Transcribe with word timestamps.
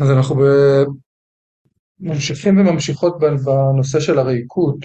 אז 0.00 0.10
אנחנו 0.10 0.36
ממשיכים 2.00 2.58
וממשיכות 2.58 3.18
בנושא 3.18 4.00
של 4.00 4.18
הריקות, 4.18 4.78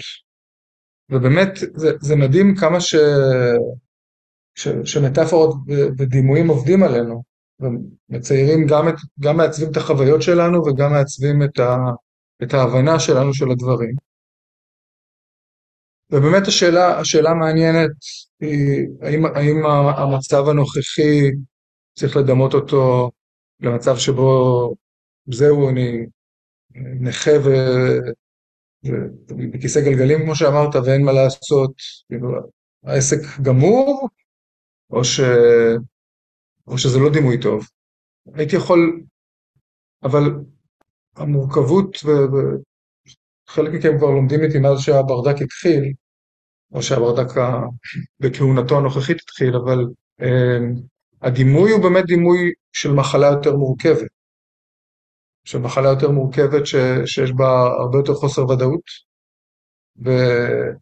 ובאמת 1.10 1.48
זה, 1.74 1.90
זה 2.00 2.16
מדהים 2.16 2.54
כמה 2.56 2.80
ש, 2.80 2.94
ש, 4.54 4.68
שמטאפורות 4.84 5.54
ודימויים 5.98 6.48
עובדים 6.48 6.82
עלינו, 6.82 7.22
ומציירים 7.60 8.66
גם, 8.66 8.88
את, 8.88 8.94
גם 9.20 9.36
מעצבים 9.36 9.70
את 9.70 9.76
החוויות 9.76 10.22
שלנו 10.22 10.66
וגם 10.66 10.92
מעצבים 10.92 11.42
את, 11.42 11.58
ה, 11.58 11.76
את 12.42 12.54
ההבנה 12.54 13.00
שלנו 13.00 13.34
של 13.34 13.50
הדברים. 13.50 13.94
ובאמת 16.12 16.46
השאלה, 16.46 16.98
השאלה 16.98 17.30
המעניינת 17.30 17.90
היא 18.40 18.86
האם, 19.02 19.26
האם 19.26 19.66
המצב 19.96 20.48
הנוכחי 20.48 21.30
צריך 21.94 22.16
לדמות 22.16 22.54
אותו 22.54 23.10
למצב 23.60 23.96
שבו 23.96 24.74
זהו 25.32 25.70
אני 25.70 26.06
נכה 27.00 27.30
ובכיסא 28.84 29.80
גלגלים 29.80 30.22
כמו 30.24 30.36
שאמרת 30.36 30.74
ואין 30.74 31.04
מה 31.04 31.12
לעשות, 31.12 31.72
כאילו 32.08 32.28
העסק 32.84 33.40
גמור 33.42 34.08
או, 34.90 35.04
ש... 35.04 35.20
או 36.66 36.78
שזה 36.78 36.98
לא 36.98 37.12
דימוי 37.12 37.40
טוב. 37.40 37.66
הייתי 38.34 38.56
יכול, 38.56 39.02
אבל 40.02 40.22
המורכבות, 41.16 41.96
וחלק 42.04 43.74
מכם 43.74 43.98
כבר 43.98 44.10
לומדים 44.10 44.40
איתי 44.42 44.58
מאז 44.58 44.80
שהברדק 44.80 45.42
התחיל, 45.42 45.92
או 46.72 46.82
שהברדק 46.82 47.34
בכהונתו 48.20 48.78
הנוכחית 48.78 49.16
התחיל, 49.20 49.56
אבל 49.56 49.78
אה, 50.20 50.58
הדימוי 51.22 51.72
הוא 51.72 51.82
באמת 51.82 52.04
דימוי 52.06 52.52
של 52.72 52.92
מחלה 52.92 53.26
יותר 53.26 53.56
מורכבת. 53.56 54.19
של 55.44 55.58
מחלה 55.58 55.88
יותר 55.88 56.10
מורכבת 56.10 56.66
ש, 56.66 56.74
שיש 57.06 57.32
בה 57.32 57.66
הרבה 57.80 57.98
יותר 57.98 58.14
חוסר 58.14 58.48
ודאות, 58.48 58.82
ו, 60.04 60.10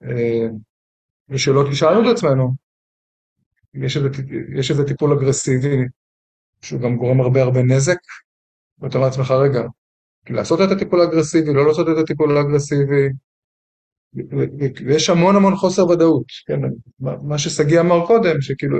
אה, 0.03 0.48
ושאלות 1.28 1.67
ששאלנו 1.73 2.11
את 2.11 2.17
עצמנו, 2.17 2.55
יש 3.75 3.97
איזה, 3.97 4.09
יש 4.59 4.70
איזה 4.70 4.87
טיפול 4.87 5.12
אגרסיבי 5.12 5.77
שהוא 6.62 6.81
גם 6.81 6.97
גורם 6.97 7.20
הרבה 7.20 7.42
הרבה 7.42 7.62
נזק, 7.62 7.98
ואתה 8.78 8.98
אומר 8.98 9.06
לעצמך, 9.09 9.31
רגע, 9.31 9.62
לעשות 10.31 10.61
את 10.61 10.77
הטיפול 10.77 11.00
האגרסיבי, 11.00 11.55
לא 11.55 11.67
לעשות 11.67 11.87
את 11.89 11.97
הטיפול 12.03 12.37
האגרסיבי, 12.37 13.09
ויש 14.87 15.11
המון 15.11 15.37
המון 15.37 15.56
חוסר 15.56 15.87
ודאות, 15.87 16.25
כן, 16.47 16.61
מה 17.00 17.39
ששגיא 17.39 17.81
אמר 17.81 18.06
קודם, 18.06 18.41
שכאילו, 18.41 18.78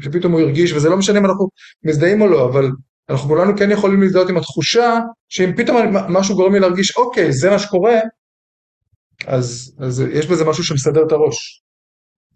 שפתאום 0.00 0.32
הוא 0.32 0.40
הרגיש, 0.40 0.72
וזה 0.72 0.88
לא 0.88 0.96
משנה 0.96 1.18
אם 1.18 1.26
אנחנו 1.26 1.48
מזדהים 1.84 2.20
או 2.20 2.26
לא, 2.26 2.48
אבל 2.48 2.70
אנחנו 3.08 3.28
כולנו 3.28 3.56
כן 3.56 3.70
יכולים 3.70 4.02
להזדהות 4.02 4.28
עם 4.28 4.36
התחושה 4.36 4.98
שאם 5.28 5.56
פתאום 5.56 5.76
משהו 6.08 6.36
גורם 6.36 6.52
לי 6.52 6.60
להרגיש 6.60 6.96
אוקיי 6.96 7.32
זה 7.32 7.50
מה 7.50 7.58
שקורה 7.58 8.00
אז, 9.26 9.74
אז 9.78 10.00
יש 10.00 10.26
בזה 10.26 10.44
משהו 10.44 10.64
שמסדר 10.64 11.06
את 11.06 11.12
הראש. 11.12 11.62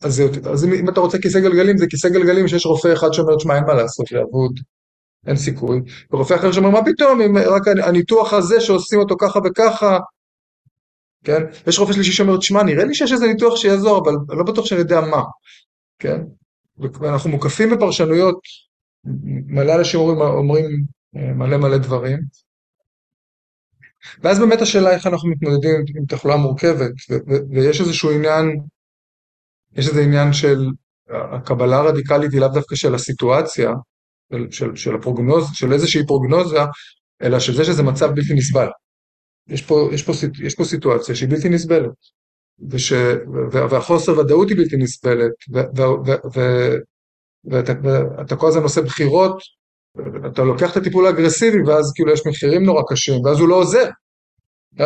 אז, 0.02 0.22
אז 0.52 0.64
אם 0.64 0.88
אתה 0.88 1.00
רוצה 1.00 1.18
כיסא 1.18 1.40
גלגלים 1.40 1.78
זה 1.78 1.86
כיסא 1.90 2.08
גלגלים 2.08 2.48
שיש 2.48 2.66
רופא 2.66 2.92
אחד 2.92 3.12
שאומר 3.12 3.36
תשמע 3.36 3.56
אין 3.56 3.64
מה 3.64 3.74
לעשות 3.74 4.12
לעבוד 4.12 4.60
אין 5.26 5.36
סיכוי. 5.36 5.80
ורופא 6.12 6.34
אחר 6.34 6.52
שאומר 6.52 6.70
מה 6.70 6.84
פתאום 6.84 7.20
אם 7.20 7.36
רק 7.38 7.68
הניתוח 7.68 8.32
הזה 8.32 8.60
שעושים 8.60 8.98
אותו 8.98 9.16
ככה 9.20 9.38
וככה 9.44 9.98
כן? 11.24 11.42
יש 11.66 11.78
רופא 11.78 11.92
שלישי 11.92 12.12
שאומר 12.12 12.36
תשמע 12.36 12.62
נראה 12.62 12.84
לי 12.84 12.94
שיש 12.94 13.12
איזה 13.12 13.26
ניתוח 13.26 13.56
שיעזור 13.56 13.98
אבל 13.98 14.36
לא 14.38 14.44
בטוח 14.44 14.66
שאני 14.66 14.80
יודע 14.80 15.00
מה 15.00 15.22
כן? 15.98 16.20
ואנחנו 16.78 17.30
מוקפים 17.30 17.70
בפרשנויות 17.70 18.38
מלא 19.46 19.74
אנשים 19.78 20.00
אומרים, 20.00 20.20
אומרים 20.20 20.84
אה, 21.16 21.32
מלא 21.32 21.56
מלא 21.56 21.78
דברים. 21.78 22.18
ואז 24.22 24.38
באמת 24.38 24.60
השאלה 24.60 24.90
איך 24.94 25.06
אנחנו 25.06 25.30
מתמודדים 25.30 25.70
עם 25.96 26.04
תחלואה 26.08 26.36
מורכבת, 26.36 26.92
ויש 27.50 27.80
איזשהו 27.80 28.10
עניין, 28.10 28.60
יש 29.72 29.88
איזה 29.88 30.02
עניין 30.02 30.32
של 30.32 30.66
הקבלה 31.08 31.76
הרדיקלית 31.76 32.32
היא 32.32 32.40
לאו 32.40 32.48
דווקא 32.48 32.76
של 32.76 32.94
הסיטואציה, 32.94 33.70
של, 34.32 34.50
של, 34.50 34.76
של 34.76 34.94
הפרוגנוז, 34.94 35.50
של 35.52 35.72
איזושהי 35.72 36.06
פרוגנוזה, 36.06 36.58
אלא 37.22 37.40
של 37.40 37.54
זה 37.54 37.64
שזה 37.64 37.82
מצב 37.82 38.10
בלתי 38.14 38.34
נסבל. 38.34 38.68
יש 39.48 39.62
פה, 39.62 39.90
יש 39.92 40.02
פה, 40.02 40.12
יש 40.44 40.54
פה 40.54 40.64
סיטואציה 40.64 41.14
שהיא 41.14 41.28
בלתי 41.28 41.48
נסבלת, 41.48 41.90
וש, 42.70 42.92
והחוסר 43.52 44.18
ודאות 44.18 44.48
היא 44.48 44.56
בלתי 44.56 44.76
נסבלת, 44.76 45.32
ו, 45.54 45.58
ו, 45.76 46.12
ו, 46.34 46.40
ואתה, 47.44 47.72
ואתה 47.82 48.36
כל 48.36 48.48
הזמן 48.48 48.62
עושה 48.62 48.82
בחירות, 48.82 49.38
אתה 50.26 50.42
לוקח 50.42 50.72
את 50.72 50.76
הטיפול 50.76 51.06
האגרסיבי 51.06 51.62
ואז 51.62 51.92
כאילו 51.94 52.12
יש 52.12 52.26
מחירים 52.26 52.64
נורא 52.64 52.82
קשים, 52.88 53.24
ואז 53.24 53.40
הוא 53.40 53.48
לא 53.48 53.54
עוזר. 53.54 53.84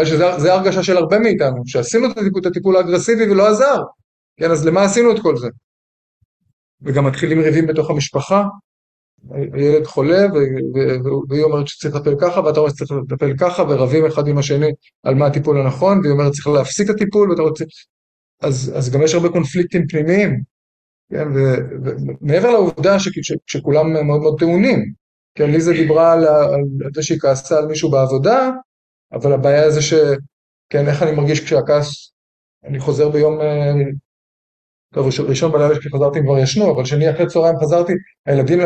שזה 0.05 0.53
הרגשה 0.53 0.83
של 0.83 0.97
הרבה 0.97 1.19
מאיתנו, 1.19 1.63
שעשינו 1.67 2.07
את 2.07 2.19
הטיפול, 2.19 2.41
את 2.41 2.47
הטיפול 2.47 2.77
האגרסיבי 2.77 3.31
ולא 3.31 3.49
עזר. 3.49 3.77
כן, 4.37 4.51
אז 4.51 4.67
למה 4.67 4.83
עשינו 4.83 5.13
את 5.13 5.23
כל 5.23 5.37
זה? 5.37 5.49
וגם 6.83 7.07
מתחילים 7.07 7.41
ריבים 7.41 7.67
בתוך 7.67 7.91
המשפחה, 7.91 8.45
הילד 9.53 9.87
חולה 9.87 10.27
והיא 11.29 11.43
אומרת 11.43 11.69
שצריך 11.69 11.95
לטפל 11.95 12.15
ככה 12.21 12.41
ואתה 12.41 12.61
אומר 12.61 12.71
שצריך 12.71 12.93
לטפל 13.11 13.37
ככה 13.37 13.63
ורבים 13.63 14.07
אחד 14.07 14.29
עם 14.29 14.39
השני 14.39 14.71
על 15.03 15.15
מה 15.15 15.27
הטיפול 15.27 15.61
הנכון 15.61 15.99
והיא 15.99 16.13
אומרת 16.13 16.35
שצריך 16.35 16.57
להפסיק 16.57 16.91
את 16.91 16.95
הטיפול 16.95 17.31
ואתה 17.31 17.43
רוצה... 17.43 17.65
אז, 18.41 18.73
אז 18.77 18.91
גם 18.91 19.03
יש 19.03 19.15
הרבה 19.15 19.29
קונפליקטים 19.29 19.87
פנימיים 19.87 20.41
כן, 21.13 21.29
ומעבר 21.35 22.51
לעובדה 22.51 22.97
שכולם 23.47 23.93
מאוד 23.93 24.21
מאוד 24.21 24.39
טעונים, 24.39 24.93
כן, 25.35 25.51
ליזה 25.51 25.73
דיברה 25.73 26.13
על, 26.13 26.25
זה 26.95 27.03
שהיא 27.03 27.19
כעסה 27.21 27.59
על 27.59 27.67
מישהו 27.67 27.91
בעבודה, 27.91 28.51
אבל 29.13 29.33
הבעיה 29.33 29.71
זה 29.71 29.83
ש... 29.83 29.95
כן, 30.71 30.89
איך 30.89 31.03
אני 31.03 31.13
מרגיש 31.13 31.41
כשהכעס, 31.41 32.13
אני 32.65 32.79
חוזר 32.81 33.09
ביום, 33.09 33.41
אה, 33.41 33.73
טוב, 34.95 35.07
ראשון 35.29 35.53
בלילה 35.53 35.79
כשחזרתי 35.79 36.19
הם 36.19 36.25
כבר 36.25 36.39
ישנו, 36.39 36.75
אבל 36.75 36.85
שני 36.85 37.11
אחרי 37.11 37.27
צהריים 37.27 37.59
חזרתי, 37.59 37.93
הילדים 38.27 38.59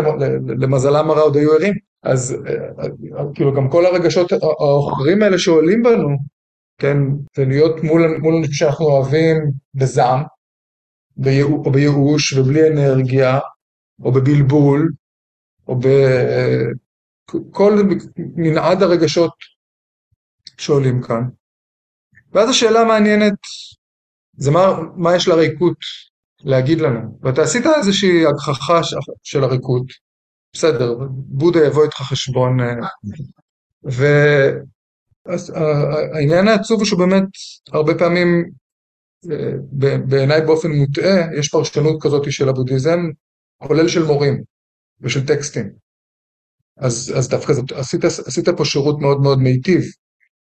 למזלם 0.48 1.10
הרע 1.10 1.20
עוד 1.20 1.36
היו 1.36 1.52
ערים, 1.52 1.74
אז 2.02 2.36
אה, 2.46 3.24
כאילו 3.34 3.54
גם 3.54 3.70
כל 3.70 3.86
הרגשות 3.86 4.32
העוכרים 4.32 5.22
האלה 5.22 5.38
שעולים 5.38 5.82
בנו, 5.82 6.08
כן, 6.78 6.96
ולהיות 7.38 7.82
מול, 7.82 8.16
מול 8.18 8.34
אנשים 8.34 8.52
שאנחנו 8.52 8.86
אוהבים 8.86 9.36
בזעם, 9.74 10.22
או 11.42 11.70
בייאוש 11.70 12.32
ובלי 12.32 12.68
אנרגיה, 12.68 13.38
או 14.02 14.12
בבלבול, 14.12 14.92
או 15.68 15.78
בכל 15.78 17.72
מנעד 18.16 18.82
הרגשות 18.82 19.32
שעולים 20.58 21.02
כאן. 21.02 21.22
ואז 22.32 22.50
השאלה 22.50 22.80
המעניינת 22.80 23.38
זה 24.36 24.50
מה, 24.50 24.66
מה 24.96 25.16
יש 25.16 25.28
לריקות 25.28 25.76
להגיד 26.40 26.80
לנו. 26.80 27.18
ואתה 27.22 27.42
עשית 27.42 27.66
איזושהי 27.66 28.26
הגחכה 28.26 28.80
של 29.22 29.44
הריקות, 29.44 29.86
בסדר, 30.52 30.94
בודה 31.10 31.66
יבוא 31.66 31.84
איתך 31.84 31.96
חשבון. 31.96 32.60
אה, 32.60 32.74
והעניין 35.26 36.48
העצוב 36.48 36.78
הוא 36.78 36.86
שהוא 36.86 36.98
באמת 36.98 37.28
הרבה 37.72 37.98
פעמים 37.98 38.50
בעיניי 40.04 40.40
באופן 40.40 40.70
מוטעה, 40.70 41.38
יש 41.38 41.48
פרשנות 41.48 42.02
כזאת 42.02 42.32
של 42.32 42.48
הבודהיזם, 42.48 43.00
כולל 43.58 43.88
של 43.88 44.02
מורים 44.02 44.42
ושל 45.00 45.26
טקסטים. 45.26 45.70
אז, 46.76 47.12
אז 47.16 47.28
דווקא 47.28 47.52
זאת, 47.52 47.72
עשית, 47.72 48.04
עשית 48.04 48.48
פה 48.48 48.64
שירות 48.64 49.00
מאוד 49.00 49.20
מאוד 49.20 49.38
מיטיב, 49.38 49.82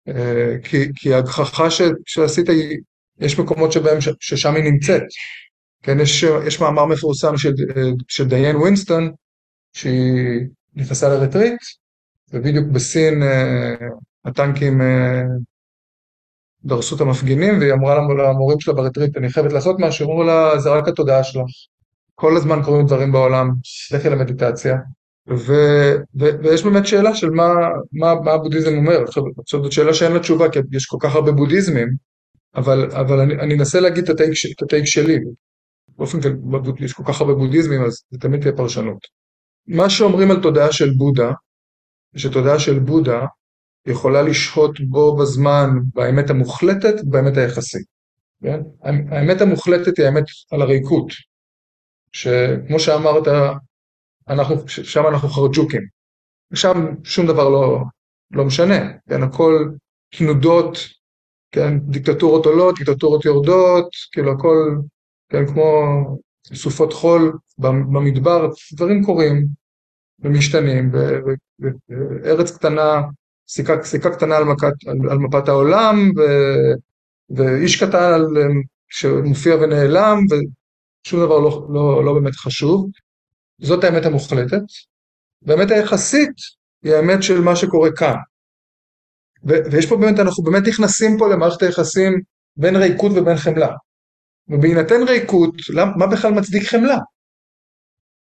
אה, 0.09 0.57
כי, 0.65 0.77
כי 0.95 1.15
ההגחכה 1.15 1.71
ש, 1.71 1.83
שעשית, 2.07 2.49
היא, 2.49 2.79
יש 3.21 3.39
מקומות 3.39 3.73
שבהם, 3.73 3.99
ששם 4.21 4.55
היא 4.55 4.65
נמצאת. 4.65 5.03
כן, 5.83 6.01
יש, 6.01 6.25
יש 6.47 6.61
מאמר 6.61 6.87
מפורסם 6.87 7.37
של, 7.37 7.53
של 8.09 8.29
דיאנה 8.29 8.57
ווינסטון, 8.57 9.13
שהיא 9.73 10.47
נכנסה 10.75 11.09
לרטריט, 11.09 11.61
ובדיוק 12.33 12.67
בסין 12.73 13.23
אה, 13.23 13.75
הטנקים 14.25 14.81
אה, 14.81 15.23
דרסו 16.67 16.97
את 16.97 17.01
המפגינים, 17.01 17.59
והיא 17.59 17.73
אמרה 17.73 17.95
למורים 17.95 18.61
שלה 18.61 18.75
ברטריט, 18.75 19.17
אני 19.17 19.29
חייבת 19.29 19.53
לעשות 19.53 19.77
משהו, 19.79 20.07
אמרו 20.07 20.23
לה, 20.23 20.59
זה 20.59 20.71
רק 20.71 20.89
התודעה 20.89 21.25
שלך. 21.25 21.43
כל 22.15 22.37
הזמן 22.37 22.63
קורים 22.65 22.87
דברים 22.87 23.13
בעולם, 23.13 23.51
לכי 23.93 24.11
למדיטציה. 24.11 24.77
ו, 25.29 25.53
ו, 26.19 26.25
ויש 26.43 26.65
באמת 26.65 26.87
שאלה 26.87 27.15
של 27.15 27.31
מה, 27.31 27.49
מה, 27.93 28.15
מה 28.25 28.33
הבודהיזם 28.33 28.77
אומר. 28.77 29.03
עכשיו, 29.03 29.23
עכשיו 29.39 29.63
זאת 29.63 29.73
שאלה 29.73 29.95
שאין 29.95 30.13
לה 30.13 30.19
תשובה, 30.19 30.49
כי 30.49 30.59
יש 30.73 30.87
כל 30.87 30.97
כך 31.01 31.15
הרבה 31.15 31.33
בודהיזמים, 31.33 31.89
אבל, 32.57 32.91
אבל 32.91 33.21
אני, 33.21 33.35
אני 33.35 33.55
אנסה 33.55 33.81
להגיד 33.81 34.05
את 34.05 34.11
הטייק, 34.11 34.31
את 34.57 34.63
הטייק 34.63 34.85
שלי. 34.85 35.19
באופן 35.99 36.21
כללי, 36.21 36.35
יש 36.81 36.93
כל 36.93 37.03
כך 37.07 37.21
הרבה 37.21 37.35
בודהיזמים, 37.35 37.85
אז 37.85 38.03
זה 38.11 38.19
תמיד 38.19 38.41
תהיה 38.41 38.57
פרשנות. 38.57 38.99
מה 39.67 39.91
שאומרים 39.91 40.31
על 40.31 40.43
תודעה 40.43 40.73
של 40.73 40.91
בודה, 40.91 41.33
שתודעה 42.17 42.59
של 42.59 42.79
בודה 42.79 43.27
יכולה 43.87 44.23
לשהות 44.23 44.81
בו 44.81 45.17
בזמן 45.17 45.71
באמת 45.95 46.31
המוחלטת 46.31 46.95
ובאמת 47.03 47.37
היחסית. 47.37 47.87
כן? 48.43 48.61
האמת 48.83 49.41
המוחלטת 49.41 49.99
היא 49.99 50.07
האמת 50.07 50.25
על 50.51 50.63
הריקות, 50.63 51.07
שכמו 52.13 52.81
שאמרת, 52.81 53.29
אנחנו, 54.29 54.69
שם 54.69 55.07
אנחנו 55.07 55.29
חרג'וקים, 55.29 55.83
ושם 56.51 56.87
שום 57.05 57.27
דבר 57.27 57.49
לא, 57.49 57.79
לא 58.31 58.45
משנה, 58.45 58.93
כן, 59.09 59.23
הכל 59.23 59.69
תנודות, 60.19 60.79
כן, 61.53 61.79
דיקטטורות 61.79 62.47
עולות, 62.47 62.79
דיקטטורות 62.79 63.25
יורדות, 63.25 63.89
כאילו 64.13 64.33
הכל, 64.33 64.77
כן, 65.29 65.47
כמו 65.47 65.83
סופות 66.55 66.93
חול 66.93 67.39
במדבר, 67.59 68.51
דברים 68.73 69.05
קורים 69.05 69.47
ומשתנים, 70.19 70.91
וארץ 71.61 72.57
קטנה, 72.57 73.03
סיכה, 73.49 73.83
סיכה 73.83 74.11
קטנה 74.11 74.37
על, 74.37 74.45
מקת, 74.45 74.73
על, 74.87 75.11
על 75.11 75.19
מפת 75.19 75.49
העולם, 75.49 76.11
ו, 76.17 76.21
ואיש 77.37 77.85
קטן 77.85 78.13
על, 78.15 78.27
שמופיע 78.89 79.55
ונעלם, 79.55 80.19
ושום 80.31 81.21
דבר 81.21 81.39
לא, 81.39 81.67
לא, 81.75 82.05
לא 82.05 82.15
באמת 82.15 82.35
חשוב. 82.35 82.91
זאת 83.61 83.85
האמת 83.85 84.07
המוחלטת. 84.07 84.63
והאמת 85.43 85.71
היחסית 85.71 86.35
היא 86.83 86.95
האמת 86.95 87.23
של 87.23 87.41
מה 87.41 87.57
שקורה 87.57 87.91
כאן. 87.97 88.15
ו- 89.49 89.73
ויש 89.73 89.89
פה 89.89 89.97
באמת, 89.97 90.19
אנחנו 90.19 90.45
באמת 90.45 90.63
נכנסים 90.69 91.19
פה 91.19 91.29
למערכת 91.29 91.63
היחסים 91.63 92.21
בין 92.57 92.77
ריקות 92.77 93.13
ובין 93.15 93.37
חמלה. 93.37 93.69
ובהינתן 94.49 95.03
ריקות, 95.09 95.55
מה 95.97 96.07
בכלל 96.07 96.33
מצדיק 96.33 96.63
חמלה? 96.69 96.99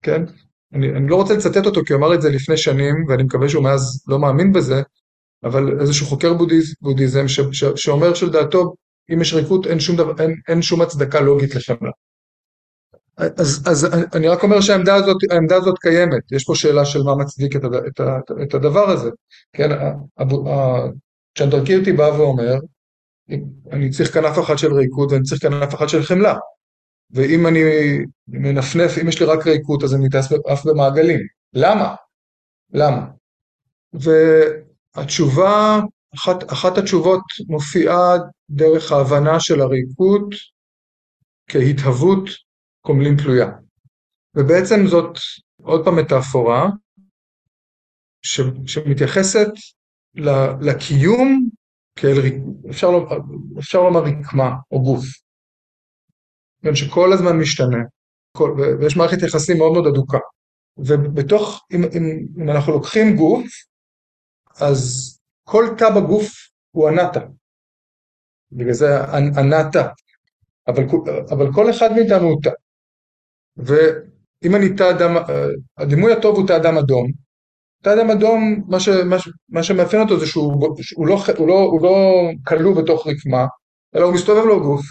כן? 0.01 0.21
אני, 0.73 0.89
אני 0.89 1.07
לא 1.07 1.15
רוצה 1.15 1.33
לצטט 1.33 1.65
אותו 1.65 1.81
כי 1.85 1.93
הוא 1.93 1.99
אמר 1.99 2.15
את 2.15 2.21
זה 2.21 2.29
לפני 2.29 2.57
שנים, 2.57 2.95
ואני 3.09 3.23
מקווה 3.23 3.49
שהוא 3.49 3.63
מאז 3.63 4.03
לא 4.07 4.19
מאמין 4.19 4.53
בזה, 4.53 4.81
אבל 5.45 5.81
איזשהו 5.81 6.05
חוקר 6.05 6.33
בודהיז, 6.33 6.75
בודהיזם 6.81 7.27
ש, 7.27 7.39
ש, 7.51 7.63
שאומר 7.75 8.13
שלדעתו, 8.13 8.75
אם 9.13 9.21
יש 9.21 9.33
ריקות 9.33 9.67
אין 9.67 9.79
שום, 9.79 9.95
דבר, 9.95 10.13
אין, 10.19 10.35
אין 10.47 10.61
שום 10.61 10.81
הצדקה 10.81 11.21
לוגית 11.21 11.55
לחמלה. 11.55 11.91
אז, 13.17 13.63
אז 13.67 13.87
אני 14.15 14.27
רק 14.27 14.43
אומר 14.43 14.61
שהעמדה 14.61 14.95
הזאת, 14.95 15.17
הזאת 15.51 15.79
קיימת, 15.79 16.31
יש 16.31 16.43
פה 16.43 16.55
שאלה 16.55 16.85
של 16.85 17.03
מה 17.03 17.15
מצדיק 17.15 17.55
את, 17.55 17.61
את, 17.87 18.01
את 18.43 18.53
הדבר 18.53 18.89
הזה. 18.89 19.09
כן, 19.53 19.69
צ'נדרקירטי 21.37 21.91
בא 21.91 22.03
ואומר, 22.03 22.53
אני 23.71 23.89
צריך 23.89 24.13
כנף 24.13 24.39
אחת 24.39 24.57
של 24.57 24.73
ריקות 24.73 25.11
ואני 25.11 25.23
צריך 25.23 25.41
כנף 25.41 25.73
אחת 25.75 25.89
של 25.89 26.03
חמלה. 26.03 26.35
ואם 27.11 27.47
אני 27.47 27.59
מנפנף, 28.27 28.97
אם 29.01 29.07
יש 29.07 29.19
לי 29.19 29.25
רק 29.25 29.47
ריקות 29.47 29.83
אז 29.83 29.95
אני 29.95 30.09
טס 30.09 30.33
אף 30.53 30.65
במעגלים. 30.65 31.19
למה? 31.53 31.95
למה? 32.73 33.05
והתשובה, 34.95 35.79
אחת, 36.15 36.51
אחת 36.53 36.77
התשובות 36.77 37.23
מופיעה 37.47 38.17
דרך 38.49 38.91
ההבנה 38.91 39.39
של 39.39 39.61
הריקות 39.61 40.29
כהתהוות 41.49 42.29
קומלין 42.81 43.15
תלויה. 43.17 43.47
ובעצם 44.37 44.87
זאת 44.87 45.17
עוד 45.61 45.85
פעם 45.85 45.95
מטאפורה 45.95 46.69
ש, 48.21 48.41
שמתייחסת 48.67 49.47
לקיום 50.61 51.49
כאל, 51.95 52.17
אפשר, 52.69 52.87
אפשר 53.59 53.79
לומר 53.83 54.03
רקמה 54.03 54.51
או 54.71 54.83
גוף, 54.83 55.05
כן, 56.63 56.75
שכל 56.75 57.13
הזמן 57.13 57.39
משתנה, 57.39 57.77
כל, 58.37 58.55
ויש 58.79 58.97
מערכת 58.97 59.17
יחסים 59.27 59.57
מאוד 59.57 59.71
מאוד 59.71 59.87
אדוקה. 59.87 60.17
ובתוך, 60.77 61.65
אם, 61.71 61.83
אם, 61.83 62.25
אם 62.37 62.49
אנחנו 62.49 62.73
לוקחים 62.73 63.15
גוף, 63.15 63.45
אז 64.61 65.11
כל 65.43 65.65
תא 65.77 65.89
בגוף 65.89 66.31
הוא 66.71 66.89
אנטה. 66.89 67.19
בגלל 68.51 68.73
זה 68.73 69.03
אנטה. 69.37 69.87
אבל, 70.67 70.83
אבל 71.31 71.53
כל 71.53 71.69
אחד 71.69 71.91
מאיתנו 71.91 72.27
הוא 72.27 72.41
תא. 72.43 72.49
ואם 73.57 74.55
אני 74.55 74.75
תא 74.77 74.89
אדם, 74.89 75.15
הדימוי 75.77 76.13
הטוב 76.13 76.35
הוא 76.35 76.47
תא 76.47 76.55
אדם 76.55 76.77
אדום, 76.77 77.11
תא 77.83 77.93
אדם 77.93 78.09
אדום, 78.11 78.63
מה, 78.67 78.79
ש, 78.79 78.89
מה, 78.89 79.15
מה 79.49 79.63
שמאפיין 79.63 80.01
אותו 80.01 80.19
זה 80.19 80.27
שהוא 80.27 80.53
הוא 80.95 81.07
לא, 81.07 81.17
הוא 81.37 81.47
לא, 81.47 81.53
הוא 81.53 81.81
לא 81.81 81.95
כלוא 82.47 82.81
בתוך 82.81 83.07
רקמה, 83.07 83.45
אלא 83.95 84.05
הוא 84.05 84.13
מסתובב 84.13 84.45
לו 84.45 84.61
גוף. 84.63 84.81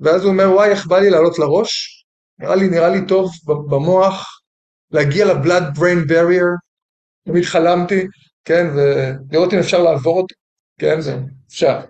ואז 0.00 0.22
הוא 0.22 0.32
אומר, 0.32 0.52
וואי, 0.52 0.70
איך 0.70 0.86
בא 0.86 0.98
לי 0.98 1.10
לעלות 1.10 1.38
לראש? 1.38 2.04
נראה 2.38 2.56
לי, 2.56 2.68
נראה 2.68 2.88
לי 2.88 3.06
טוב 3.06 3.30
במוח 3.46 4.40
להגיע 4.90 5.24
ל-blood 5.24 5.76
brain 5.76 6.10
barrier, 6.10 6.50
תמיד 7.24 7.44
חלמתי, 7.44 8.06
כן, 8.48 8.66
ולראות 8.74 9.52
אם 9.54 9.58
אפשר 9.58 9.82
לעבור 9.82 10.16
אותו, 10.20 10.34
כן, 10.78 11.00
זה 11.00 11.16
אפשר. 11.48 11.80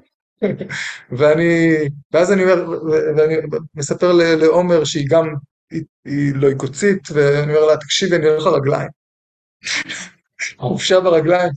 ואני, 1.19 1.75
ואז 2.13 2.33
אני 2.33 2.43
אומר, 2.43 2.81
ואני 3.17 3.35
מספר 3.75 4.13
לעומר 4.13 4.85
שהיא 4.85 5.07
גם, 5.11 5.25
היא, 5.71 5.83
היא 6.05 6.33
לא 6.35 6.49
עיקוצית, 6.49 7.09
ואני 7.11 7.53
אומר 7.53 7.67
לה, 7.67 7.77
תקשיבי, 7.77 8.17
אני 8.17 8.27
הולך 8.27 8.47
לרגליים. 8.47 8.89
חופשה 10.59 11.01
ברגליים. 11.01 11.51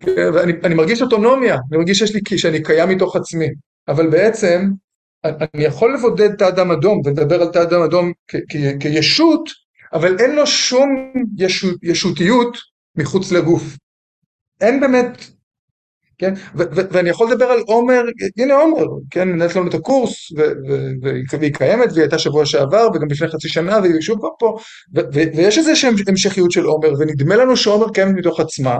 כן, 0.00 0.30
ואני 0.34 0.74
מרגיש 0.74 1.02
אוטונומיה, 1.02 1.54
אני 1.54 1.78
מרגיש 1.78 1.98
שיש 1.98 2.14
לי, 2.14 2.38
שאני 2.38 2.62
קיים 2.62 2.88
מתוך 2.88 3.16
עצמי, 3.16 3.48
אבל 3.88 4.10
בעצם 4.10 4.70
אני 5.24 5.64
יכול 5.64 5.94
לבודד 5.94 6.30
את 6.30 6.42
האדם 6.42 6.70
אדום 6.70 7.00
ולדבר 7.04 7.42
על 7.42 7.50
את 7.50 7.56
האדם 7.56 7.82
אדום 7.82 8.12
כישות, 8.80 9.50
אבל 9.92 10.18
אין 10.18 10.34
לו 10.34 10.46
שום 10.46 11.12
ישות, 11.38 11.74
ישותיות 11.82 12.56
מחוץ 12.96 13.32
לגוף. 13.32 13.76
אין 14.60 14.80
באמת, 14.80 15.24
כן, 16.18 16.34
ואני 16.54 17.10
יכול 17.10 17.30
לדבר 17.30 17.44
על 17.44 17.60
עומר, 17.66 18.02
הנה 18.38 18.54
עומר, 18.54 18.84
כן, 19.10 19.28
מנהלת 19.28 19.56
לנו 19.56 19.68
את 19.68 19.74
הקורס, 19.74 20.32
והיא 21.30 21.54
קיימת, 21.54 21.88
והיא 21.92 22.02
הייתה 22.02 22.18
שבוע 22.18 22.46
שעבר, 22.46 22.88
וגם 22.94 23.08
לפני 23.10 23.28
חצי 23.28 23.48
שנה, 23.48 23.78
והיא 23.78 24.00
שוב 24.00 24.18
פה, 24.38 24.58
ויש 25.12 25.58
איזושהי 25.58 25.90
המשכיות 26.08 26.50
של 26.50 26.64
עומר, 26.64 26.88
ונדמה 26.98 27.36
לנו 27.36 27.56
שעומר 27.56 27.92
קיימת 27.92 28.14
מתוך 28.16 28.40
עצמה, 28.40 28.76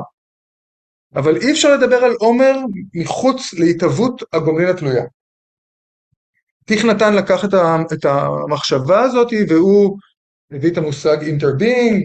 אבל 1.15 1.37
אי 1.37 1.53
אפשר 1.53 1.77
לדבר 1.77 1.97
על 1.97 2.13
עומר 2.21 2.57
מחוץ 2.95 3.55
להתהוות 3.55 4.23
הגומלין 4.33 4.69
התלויה. 4.69 5.05
טיך 6.65 6.85
נתן 6.85 7.15
לקח 7.15 7.45
את 7.93 8.05
המחשבה 8.05 9.01
הזאת 9.01 9.29
והוא 9.49 9.99
הביא 10.53 10.71
את 10.71 10.79
המושג 10.79 11.17
interbeing, 11.21 12.03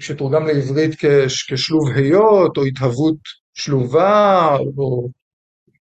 שתורגם 0.00 0.46
לעברית 0.46 0.94
כשלוב 1.48 1.88
היות 1.96 2.56
או 2.56 2.64
התהוות 2.64 3.16
שלובה, 3.54 4.56
או 4.78 5.08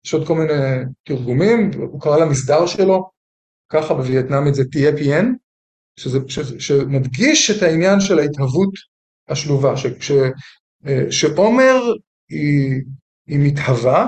יש 0.06 0.14
עוד 0.14 0.28
כל 0.28 0.36
מיני 0.36 0.84
תרגומים, 1.04 1.72
הוא 1.74 2.02
קרא 2.02 2.18
למסדר 2.18 2.66
שלו, 2.66 3.10
ככה 3.70 3.94
בווייטנאמית 3.94 4.56
זה 4.56 4.64
TAPN, 4.64 5.26
שזה, 6.00 6.20
שזה, 6.28 6.60
שמדגיש 6.60 7.52
את 7.52 7.64
העניין 7.64 8.00
של 8.00 8.20
ההתהוות 8.20 8.70
השלובה, 9.30 9.78
ש, 9.78 9.86
ש, 10.00 10.12
שעומר 11.10 11.76
היא, 12.30 12.82
היא 13.28 13.40
מתהווה, 13.40 14.08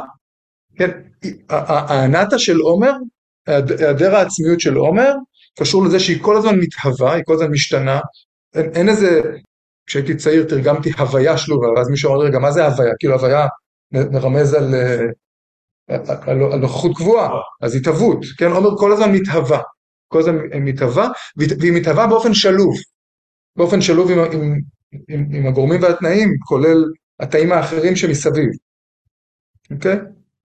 כן, 0.76 0.90
האנטה 1.50 2.40
של 2.40 2.58
עומר 2.58 2.94
היעדר 3.48 4.16
העצמיות 4.16 4.60
של 4.60 4.76
עומר 4.76 5.14
קשור 5.60 5.86
לזה 5.86 6.00
שהיא 6.00 6.22
כל 6.22 6.38
הזמן 6.38 6.60
מתהווה, 6.60 7.14
היא 7.14 7.24
כל 7.26 7.34
הזמן 7.34 7.52
משתנה, 7.52 8.00
אין, 8.54 8.72
אין 8.76 8.90
איזה, 8.90 9.22
כשהייתי 9.88 10.16
צעיר 10.16 10.46
תרגמתי 10.50 10.92
הוויה 10.98 11.38
שלובה, 11.38 11.68
ואז 11.68 11.90
מישהו 11.90 12.16
אמר 12.16 12.24
רגע 12.24 12.40
מה 12.40 12.52
זה 12.52 12.66
הוויה, 12.66 12.94
כאילו 13.00 13.14
הוויה 13.14 13.48
מרמז 13.92 14.54
על, 14.54 14.76
על, 15.88 16.00
על, 16.08 16.44
על 16.54 16.60
נוכחות 16.60 16.98
קבועה, 16.98 17.30
אז 17.62 17.76
התהוות, 17.76 18.20
כן, 18.38 18.52
עומר 18.52 18.78
כל 18.78 18.92
הזמן 18.92 19.12
מתהווה, 19.12 19.60
כל 20.08 20.20
הזמן 20.20 20.36
מתהווה, 20.62 21.10
והיא 21.38 21.74
מתהווה 21.74 22.08
באופן 22.08 22.34
שלוב, 22.34 22.76
באופן 23.56 23.82
שלוב 23.82 24.12
עם, 24.12 24.20
עם, 24.20 24.60
עם, 25.08 25.30
עם 25.34 25.48
הגורמים 25.48 25.82
והתנאים, 25.82 26.30
כולל 26.48 26.84
התאים 27.20 27.52
האחרים 27.52 27.96
שמסביב, 27.96 28.50
אוקיי? 29.72 29.98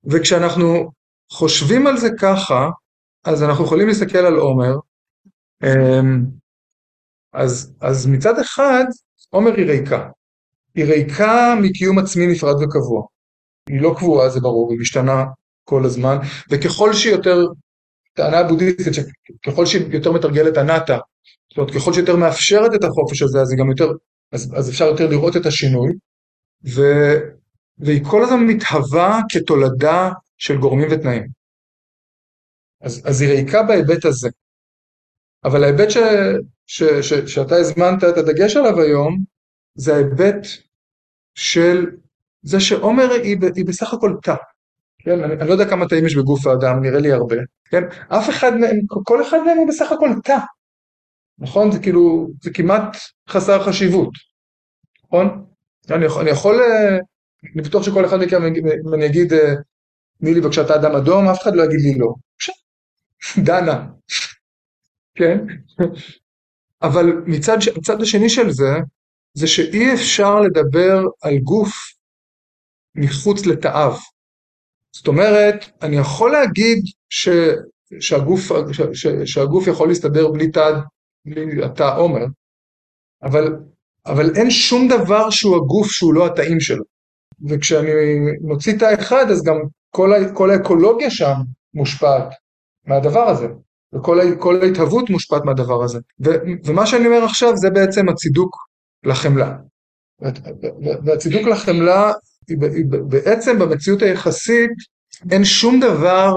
וכשאנחנו 0.06 0.92
חושבים 1.32 1.88
על 1.88 1.98
זה 1.98 2.10
ככה, 2.20 2.70
אז 3.26 3.44
אנחנו 3.44 3.66
יכולים 3.66 3.88
להסתכל 3.88 4.18
על 4.18 4.36
עומר, 4.36 4.76
אמ, 5.64 6.26
אז, 7.34 7.74
אז 7.82 8.08
מצד 8.08 8.40
אחד, 8.40 8.84
עומר 9.30 9.56
היא 9.56 9.66
ריקה. 9.66 10.10
היא 10.76 10.86
ריקה 10.86 11.56
מקיום 11.62 12.00
עצמי 12.00 12.28
נפרד 12.28 12.56
וקבוע. 12.56 13.06
היא 13.70 13.82
לא 13.82 13.96
קבועה, 13.98 14.30
זה 14.30 14.40
ברור, 14.40 14.72
היא 14.72 14.80
משתנה 14.80 15.24
כל 15.64 15.86
הזמן, 15.86 16.18
וככל 16.52 16.94
שהיא 16.94 17.14
יותר, 17.14 17.46
טענה 18.14 18.44
בודהיסטית, 18.44 18.94
שככל 18.94 19.66
שהיא 19.66 19.94
יותר 19.94 20.12
מתרגלת 20.12 20.58
אנטה, 20.58 20.98
זאת 21.50 21.58
אומרת, 21.58 21.74
ככל 21.74 21.94
שיותר 21.94 22.16
מאפשרת 22.16 22.74
את 22.76 22.84
החופש 22.84 23.22
הזה, 23.22 23.42
אז 23.42 23.52
היא 23.52 23.60
גם 23.60 23.70
יותר, 23.70 23.92
אז, 24.32 24.54
אז 24.58 24.70
אפשר 24.70 24.86
יותר 24.86 25.08
לראות 25.08 25.38
את 25.38 25.46
השינוי, 25.46 25.92
ו, 26.76 26.82
והיא 27.78 28.06
כל 28.06 28.24
הזמן 28.24 28.40
מתהווה 28.48 29.20
כתולדה 29.30 30.10
של 30.38 30.58
גורמים 30.58 30.88
ותנאים. 30.92 31.28
אז, 32.82 33.02
אז 33.06 33.22
היא 33.22 33.30
ריקה 33.30 33.64
בהיבט 33.64 34.06
הזה. 34.06 34.30
אבל 35.44 35.64
ההיבט 35.64 35.90
ש, 35.90 35.98
ש, 36.76 36.84
ש, 36.84 37.14
שאתה 37.14 37.56
הזמנת 37.56 38.04
את 38.04 38.18
הדגש 38.18 38.56
עליו 38.56 38.80
היום, 38.80 39.18
זה 39.76 39.94
ההיבט 39.96 40.48
של 41.36 41.86
זה 42.42 42.60
שעומר 42.60 43.12
היא, 43.12 43.38
היא 43.56 43.66
בסך 43.66 43.94
הכל 43.94 44.14
תא. 44.24 44.36
כן? 45.00 45.24
אני, 45.24 45.34
אני 45.34 45.48
לא 45.48 45.54
יודע 45.54 45.70
כמה 45.70 45.88
תאים 45.88 46.06
יש 46.06 46.16
בגוף 46.16 46.48
האדם, 46.48 46.82
נראה 46.82 47.00
לי 47.00 47.12
הרבה. 47.12 47.36
כן? 47.70 47.84
אף 48.08 48.30
אחד 48.30 48.58
מהם, 48.58 48.80
כל 49.04 49.22
אחד 49.22 49.38
מהם 49.46 49.58
הוא 49.58 49.68
בסך 49.68 49.92
הכל 49.92 50.10
תא. 50.24 50.38
נכון? 51.40 51.72
זה 51.72 51.80
כאילו, 51.80 52.30
זה 52.42 52.52
כמעט 52.54 52.98
חסר 53.30 53.64
חשיבות. 53.64 54.12
נכון? 55.06 55.46
אני 55.92 56.06
אני 56.22 56.30
יכול, 56.30 56.62
אני 57.56 57.62
בטוח 57.64 57.84
שכל 57.84 58.06
אחד 58.06 58.18
מכם, 58.18 58.44
אם 58.46 58.94
אני 58.94 59.06
אגיד, 59.06 59.34
תני 60.20 60.34
לי 60.34 60.42
בבקשה 60.42 60.62
את 60.62 60.70
האדם 60.70 60.96
אדום, 60.96 61.28
אף 61.28 61.42
אחד 61.44 61.56
לא 61.56 61.64
יגיד 61.64 61.80
לי 61.80 62.00
לא. 62.00 62.14
דנה, 63.46 63.88
כן? 65.16 65.38
אבל 66.84 67.06
מצד, 67.26 67.58
מצד 67.78 68.02
השני 68.02 68.30
של 68.30 68.52
זה, 68.52 68.72
זה 69.34 69.48
שאי 69.48 69.94
אפשר 69.94 70.40
לדבר 70.40 71.04
על 71.22 71.38
גוף 71.38 71.74
מחוץ 72.96 73.46
לתאיו. 73.46 73.94
זאת 74.96 75.08
אומרת, 75.08 75.66
אני 75.82 75.96
יכול 75.96 76.32
להגיד 76.32 76.78
ש, 77.10 77.30
שהגוף, 78.00 78.40
ש, 78.72 78.82
ש, 78.94 79.08
שהגוף 79.26 79.68
יכול 79.68 79.88
להסתדר 79.88 80.32
בלי 80.32 80.52
תא, 80.52 80.72
בלי 81.26 81.66
התא 81.66 81.98
עומר, 81.98 82.26
אבל, 83.24 83.56
אבל 84.06 84.36
אין 84.36 84.52
שום 84.52 84.88
דבר 84.88 85.30
שהוא 85.30 85.56
הגוף 85.56 85.88
שהוא 85.92 86.14
לא 86.14 86.26
התאים 86.26 86.60
שלו. 86.60 86.84
וכשאני 87.50 87.92
מוציא 88.42 88.80
תא 88.80 88.94
אחד, 89.00 89.26
אז 89.32 89.44
גם 89.44 89.56
כל, 89.90 90.10
כל 90.34 90.50
האקולוגיה 90.50 91.12
שם 91.12 91.34
מושפעת 91.74 92.34
מהדבר 92.86 93.30
הזה, 93.30 93.48
וכל 93.96 94.62
ההתהוות 94.62 95.10
מושפעת 95.10 95.46
מהדבר 95.46 95.84
הזה. 95.84 96.00
ו, 96.26 96.30
ומה 96.66 96.88
שאני 96.88 97.08
אומר 97.08 97.24
עכשיו 97.24 97.58
זה 97.58 97.70
בעצם 97.70 98.10
הצידוק 98.10 98.56
לחמלה. 99.04 99.58
והצידוק 101.06 101.48
לחמלה 101.48 102.12
בעצם 103.08 103.60
במציאות 103.60 104.02
היחסית 104.02 104.72
אין 105.32 105.46
שום 105.46 105.80
דבר, 105.80 106.34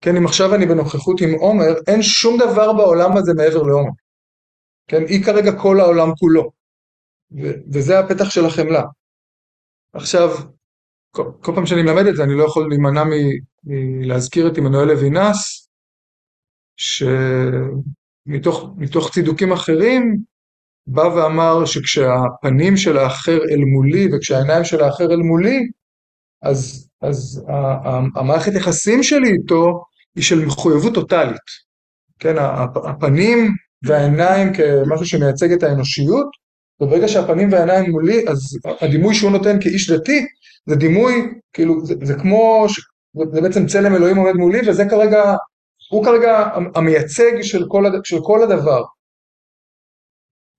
כן, 0.00 0.16
אם 0.16 0.26
עכשיו 0.26 0.54
אני 0.54 0.66
בנוכחות 0.66 1.20
עם 1.20 1.34
עומר, 1.34 1.74
אין 1.86 2.02
שום 2.02 2.38
דבר 2.38 2.72
בעולם 2.72 3.16
הזה 3.16 3.34
מעבר 3.34 3.62
לעומר. 3.62 3.90
כן, 4.88 5.02
היא 5.08 5.24
כרגע 5.24 5.52
כל 5.62 5.80
העולם 5.80 6.08
כולו. 6.18 6.50
וזה 7.72 7.98
הפתח 7.98 8.30
של 8.30 8.46
החמלה. 8.46 8.82
עכשיו, 9.92 10.28
כל, 11.10 11.30
כל 11.40 11.52
פעם 11.54 11.66
שאני 11.66 11.82
מלמד 11.82 12.06
את 12.06 12.16
זה, 12.16 12.24
אני 12.24 12.34
לא 12.34 12.44
יכול 12.44 12.68
להימנע 12.68 13.02
מלהזכיר 13.64 14.48
את 14.48 14.58
עמנואל 14.58 14.88
לוינס, 14.88 15.68
שמתוך 16.76 18.70
צידוקים 19.12 19.52
אחרים, 19.52 20.16
בא 20.86 21.00
ואמר 21.00 21.64
שכשהפנים 21.64 22.76
של 22.76 22.98
האחר 22.98 23.38
אל 23.50 23.60
מולי 23.64 24.08
וכשהעיניים 24.12 24.64
של 24.64 24.80
האחר 24.82 25.12
אל 25.12 25.16
מולי, 25.16 25.60
אז, 26.42 26.88
אז 27.02 27.44
המערכת 28.14 28.52
יחסים 28.54 29.02
שלי 29.02 29.30
איתו 29.32 29.84
היא 30.16 30.24
של 30.24 30.44
מחויבות 30.44 30.94
טוטאלית. 30.94 31.72
כן, 32.18 32.34
הפנים 32.84 33.48
והעיניים 33.84 34.52
כמשהו 34.54 35.06
שמייצג 35.06 35.52
את 35.52 35.62
האנושיות, 35.62 36.26
וברגע 36.80 37.08
שהפנים 37.08 37.52
והעיניים 37.52 37.90
מולי, 37.90 38.28
אז 38.28 38.58
הדימוי 38.80 39.14
שהוא 39.14 39.30
נותן 39.30 39.60
כאיש 39.60 39.90
דתי, 39.90 40.26
זה 40.66 40.76
דימוי, 40.76 41.14
כאילו, 41.52 41.86
זה, 41.86 41.94
זה 42.02 42.14
כמו, 42.14 42.66
זה 43.32 43.40
בעצם 43.40 43.66
צלם 43.66 43.94
אלוהים 43.94 44.16
עומד 44.16 44.32
מולי, 44.32 44.68
וזה 44.68 44.84
כרגע, 44.90 45.34
הוא 45.92 46.04
כרגע 46.04 46.48
המייצג 46.74 47.42
של 47.42 47.64
כל, 47.68 47.84
של 48.04 48.16
כל 48.22 48.42
הדבר. 48.42 48.82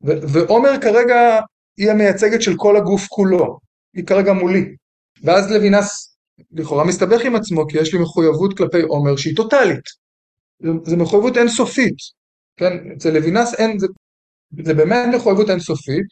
ועומר 0.02 0.70
כרגע 0.82 1.40
היא 1.78 1.92
המייצגת 1.92 2.42
של 2.42 2.52
כל 2.58 2.78
הגוף 2.78 3.08
כולו, 3.08 3.60
היא 3.94 4.06
כרגע 4.06 4.34
מולי. 4.34 4.76
ואז 5.24 5.52
לוינס 5.52 6.18
לכאורה 6.52 6.86
מסתבך 6.86 7.22
עם 7.26 7.36
עצמו, 7.36 7.68
כי 7.68 7.78
יש 7.78 7.94
לי 7.94 8.00
מחויבות 8.00 8.58
כלפי 8.58 8.82
עומר 8.82 9.16
שהיא 9.16 9.36
טוטאלית. 9.36 9.84
זו 10.84 10.98
מחויבות 10.98 11.38
אינסופית, 11.38 11.96
כן? 12.58 12.92
אצל 12.98 13.10
לוינס 13.10 13.54
אין, 13.54 13.80
זה, 13.80 13.88
זה 14.64 14.74
באמת 14.74 15.16
מחויבות 15.16 15.50
אינסופית, 15.50 16.08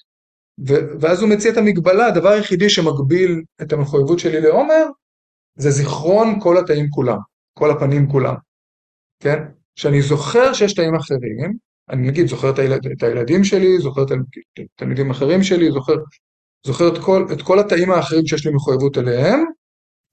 ואז 1.00 1.22
הוא 1.22 1.30
מציע 1.30 1.52
את 1.52 1.58
המגבלה, 1.58 2.08
הדבר 2.08 2.30
היחידי 2.30 2.70
שמגביל 2.70 3.42
את 3.62 3.74
המחויבות 3.74 4.20
שלי 4.20 4.42
לעומר, 4.42 4.86
זה 5.56 5.72
זיכרון 5.72 6.40
כל 6.42 6.58
התאים 6.58 6.90
כולם, 6.90 7.18
כל 7.54 7.72
הפנים 7.72 8.10
כולם, 8.10 8.36
כן? 9.22 9.44
שאני 9.76 10.02
זוכר 10.02 10.54
שיש 10.54 10.74
תאים 10.74 10.96
אחרים, 10.96 11.54
אני 11.90 12.08
נגיד 12.08 12.28
זוכר 12.28 12.50
את, 12.50 12.60
הילד, 12.60 12.88
את 12.98 13.04
הילדים 13.04 13.44
שלי, 13.44 13.80
זוכר 13.80 14.04
את 14.04 14.12
התלמידים 14.76 15.10
האחרים 15.10 15.44
שלי, 15.44 15.72
זוכר, 15.72 15.96
זוכר 16.66 16.88
את, 16.88 16.98
כל, 17.06 17.26
את 17.34 17.42
כל 17.42 17.60
התאים 17.60 17.92
האחרים 17.92 18.28
שיש 18.28 18.46
לי 18.46 18.54
מחויבות 18.54 18.98
אליהם, 18.98 19.40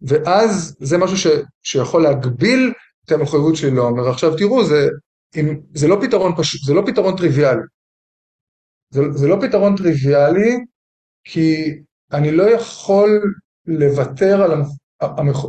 ואז 0.02 0.76
זה 0.80 0.98
משהו 0.98 1.16
ש, 1.16 1.26
שיכול 1.62 2.02
להגביל 2.02 2.72
את 3.04 3.12
המחויבות 3.12 3.56
שלי 3.56 3.70
לעומר. 3.70 4.08
עכשיו 4.08 4.36
תראו, 4.36 4.64
זה, 4.64 4.88
אם, 5.36 5.60
זה 5.74 5.88
לא 5.88 5.98
פתרון 6.02 6.32
פשוט, 6.36 6.60
זה 6.66 6.74
לא 6.74 6.82
פתרון 6.86 7.16
טריוויאלי. 7.16 7.62
זה, 8.90 9.02
זה 9.12 9.28
לא 9.28 9.36
פתרון 9.40 9.76
טריוויאלי, 9.76 10.56
כי 11.24 11.74
אני 12.12 12.30
לא 12.30 12.50
יכול 12.50 13.34
לוותר 13.66 14.42
על 14.42 14.52
המח... 15.00 15.44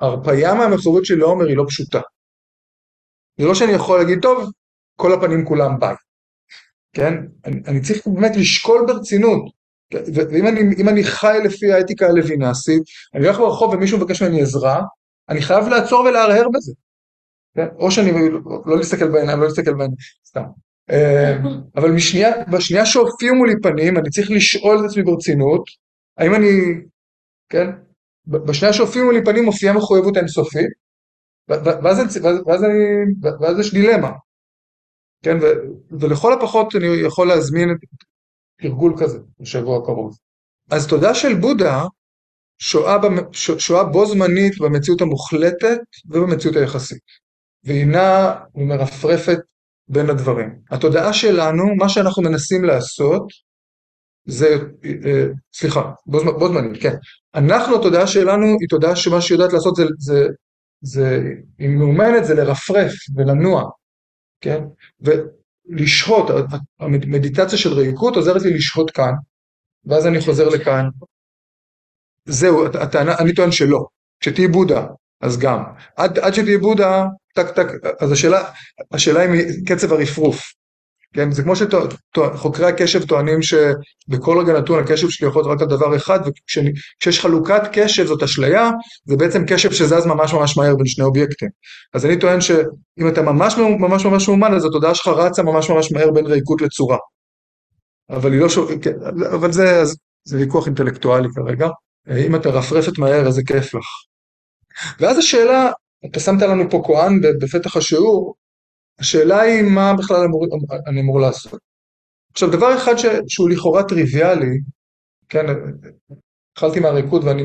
ההרפאיה 0.00 0.54
מהמחויבות 0.54 1.04
שלי 1.04 1.16
לעומר 1.16 1.46
היא 1.46 1.56
לא 1.56 1.64
פשוטה. 1.68 2.00
זה 3.38 3.46
לא 3.46 3.54
שאני 3.54 3.72
יכול 3.72 3.98
להגיד, 3.98 4.18
טוב, 4.22 4.50
כל 4.96 5.12
הפנים 5.12 5.44
כולם 5.44 5.80
ביי. 5.80 5.94
כן? 6.92 7.14
אני, 7.44 7.60
אני 7.66 7.80
צריך 7.80 8.06
באמת 8.06 8.36
לשקול 8.36 8.84
ברצינות. 8.86 9.42
ואם 10.14 10.46
אני, 10.46 10.60
אני 10.88 11.04
חי 11.04 11.38
לפי 11.44 11.72
האתיקה 11.72 12.06
הלווינסית, 12.06 12.82
אני 13.14 13.26
הולך 13.26 13.38
ברחוב 13.38 13.74
ומישהו 13.74 13.98
מבקש 13.98 14.22
ממני 14.22 14.42
עזרה, 14.42 14.82
אני 15.28 15.42
חייב 15.42 15.68
לעצור 15.68 16.00
ולהרהר 16.00 16.48
בזה. 16.54 16.72
כן? 17.54 17.66
או 17.78 17.90
שאני 17.90 18.10
לא 18.66 18.76
להסתכל 18.76 19.08
בעיניים, 19.08 19.38
לא 19.38 19.44
להסתכל 19.44 19.74
בעיניים, 19.74 19.96
סתם. 20.26 20.42
אה, 20.90 21.36
אבל 21.76 21.90
משנייה, 21.90 22.44
בשנייה 22.44 22.86
שהופיעו 22.86 23.36
מולי 23.36 23.54
פנים, 23.62 23.98
אני 23.98 24.10
צריך 24.10 24.30
לשאול 24.30 24.78
את 24.80 24.84
עצמי 24.90 25.02
ברצינות, 25.02 25.62
האם 26.18 26.34
אני, 26.34 26.50
כן? 27.48 27.70
בשנייה 28.26 28.72
שהופיעו 28.72 29.06
מולי 29.06 29.24
פנים 29.24 29.44
מופיעה 29.44 29.74
מחויבות 29.74 30.16
אינסופית, 30.16 30.81
ואז, 31.48 31.98
ואז, 32.46 32.64
ואז, 33.40 33.58
יש 33.58 33.74
דילמה. 33.74 34.10
כן, 35.22 35.36
ולכל 36.00 36.32
הפחות 36.32 36.76
אני 36.76 36.86
יכול 36.86 37.28
להזמין 37.28 37.70
את 37.70 37.76
תרגול 38.62 38.94
כזה 38.98 39.18
בשבוע 39.40 39.78
הקרוב. 39.78 40.16
אז 40.70 40.86
תודה 40.86 41.14
של 41.14 41.34
בודה 41.34 41.84
שואה, 42.58 42.96
שואה 43.58 43.84
בו 43.84 44.06
זמנית 44.06 44.58
במציאות 44.58 45.00
המוחלטת 45.00 45.78
ובמציאות 46.10 46.56
היחסית. 46.56 47.22
והיא 47.64 47.86
נעה 47.86 48.44
ומרפרפת 48.54 49.38
בין 49.88 50.10
הדברים. 50.10 50.58
התודעה 50.70 51.12
שלנו, 51.12 51.74
מה 51.78 51.88
שאנחנו 51.88 52.22
מנסים 52.22 52.64
לעשות, 52.64 53.22
זה, 54.24 54.56
אה, 54.84 55.26
סליחה, 55.54 55.90
בו, 56.06 56.48
זמנית, 56.48 56.82
כן. 56.82 56.94
אנחנו, 57.34 57.76
התודעה 57.76 58.06
שלנו 58.06 58.46
היא 58.46 58.68
תודעה 58.68 58.96
שמה 58.96 59.20
שהיא 59.20 59.36
יודעת 59.36 59.52
לעשות 59.52 59.74
זה, 59.98 60.26
זה, 60.82 61.20
היא 61.58 61.68
מאומנת, 61.68 62.24
זה 62.24 62.34
לרפרף 62.34 62.92
ולנוע. 63.16 63.70
כן? 64.40 64.64
ולשהות, 65.00 66.30
המדיטציה 66.80 67.58
של 67.58 67.72
ריקות 67.72 68.16
עוזרת 68.16 68.42
לי 68.42 68.54
לשהות 68.54 68.90
כאן, 68.90 69.12
ואז 69.84 70.06
אני 70.06 70.20
חוזר 70.20 70.48
לכאן. 70.48 70.88
זהו, 72.24 72.66
הטענה, 72.66 73.18
אני 73.18 73.34
טוען 73.34 73.52
שלא. 73.52 73.86
כשתהיי 74.20 74.48
בודה, 74.48 74.86
אז 75.20 75.38
גם. 75.38 75.62
עד, 75.96 76.18
עד 76.18 76.34
שתהיי 76.34 76.58
בודה, 76.58 77.04
טק 77.34 77.46
טק, 77.56 77.66
אז 78.00 78.12
השאלה, 78.12 78.50
השאלה 78.92 79.20
היא 79.20 79.66
קצב 79.66 79.92
הרפרוף. 79.92 80.52
כן, 81.12 81.32
זה 81.32 81.42
כמו 81.42 81.52
שחוקרי 81.56 82.66
הקשב 82.66 83.04
טוענים 83.04 83.38
שבכל 83.42 84.38
רגע 84.38 84.58
נתון 84.58 84.78
הקשב 84.78 85.10
שלי 85.10 85.28
יכול 85.28 85.42
להיות 85.42 85.54
רק 85.54 85.62
על 85.62 85.76
דבר 85.76 85.96
אחד, 85.96 86.20
וכשיש 86.26 87.20
חלוקת 87.20 87.62
קשב 87.72 88.06
זאת 88.06 88.22
אשליה, 88.22 88.70
זה 89.04 89.16
בעצם 89.16 89.44
קשב 89.46 89.72
שזז 89.72 90.06
ממש 90.06 90.34
ממש 90.34 90.56
מהר 90.56 90.76
בין 90.76 90.86
שני 90.86 91.04
אובייקטים. 91.04 91.48
אז 91.94 92.06
אני 92.06 92.18
טוען 92.18 92.40
שאם 92.40 93.08
אתה 93.08 93.22
ממש 93.22 93.56
ממש 93.58 94.04
ממש 94.04 94.28
מאומן, 94.28 94.54
אז 94.54 94.64
התודעה 94.64 94.94
שלך 94.94 95.08
רצה 95.08 95.42
ממש 95.42 95.70
ממש 95.70 95.92
מהר 95.92 96.10
בין 96.10 96.26
ריקות 96.26 96.62
לצורה. 96.62 96.96
אבל 98.10 98.32
היא 98.32 98.40
לא 98.40 98.48
ש... 98.48 98.58
כן, 98.82 98.94
אבל 99.34 99.52
זה, 99.52 99.82
זה 100.24 100.38
ויכוח 100.38 100.66
אינטלקטואלי 100.66 101.28
כרגע. 101.34 101.68
אם 102.26 102.36
אתה 102.36 102.48
רפרפת 102.48 102.98
מהר, 102.98 103.26
איזה 103.26 103.42
כיף 103.46 103.74
לך. 103.74 103.86
ואז 105.00 105.18
השאלה, 105.18 105.70
אתה 106.10 106.20
שמת 106.20 106.42
לנו 106.42 106.70
פה 106.70 106.82
כהן 106.86 107.20
בפתח 107.40 107.76
השיעור, 107.76 108.34
השאלה 108.98 109.40
היא 109.40 109.62
מה 109.74 109.92
בכלל 109.98 110.24
אמור, 110.24 110.46
אני 110.86 111.00
אמור 111.00 111.20
לעשות. 111.20 111.60
עכשיו 112.32 112.50
דבר 112.50 112.76
אחד 112.76 112.96
ש, 112.96 113.06
שהוא 113.28 113.50
לכאורה 113.50 113.82
טריוויאלי, 113.88 114.58
כן, 115.28 115.46
התחלתי 116.52 116.80
מהריקוד 116.80 117.24
ואני, 117.24 117.42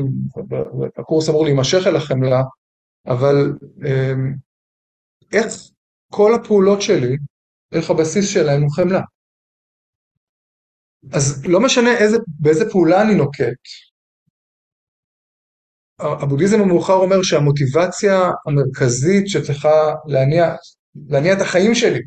הקורס 0.98 1.28
אמור 1.28 1.44
להימשך 1.44 1.86
אל 1.86 1.96
החמלה, 1.96 2.42
אבל 3.06 3.52
אמ, 3.86 4.34
איך 5.32 5.46
כל 6.12 6.34
הפעולות 6.34 6.82
שלי, 6.82 7.16
איך 7.72 7.90
הבסיס 7.90 8.28
שלהם 8.28 8.62
הוא 8.62 8.70
חמלה. 8.76 9.00
אז 11.12 11.44
לא 11.46 11.60
משנה 11.60 11.90
איזה, 11.98 12.16
באיזה 12.40 12.70
פעולה 12.70 13.02
אני 13.02 13.14
נוקט, 13.14 13.62
הבודהיזם 16.00 16.60
המאוחר 16.60 16.92
אומר 16.92 17.22
שהמוטיבציה 17.22 18.18
המרכזית 18.46 19.28
שצריכה 19.28 19.94
להניע 20.06 20.54
להניע 21.08 21.32
את 21.32 21.40
החיים 21.40 21.74
שלי. 21.74 22.00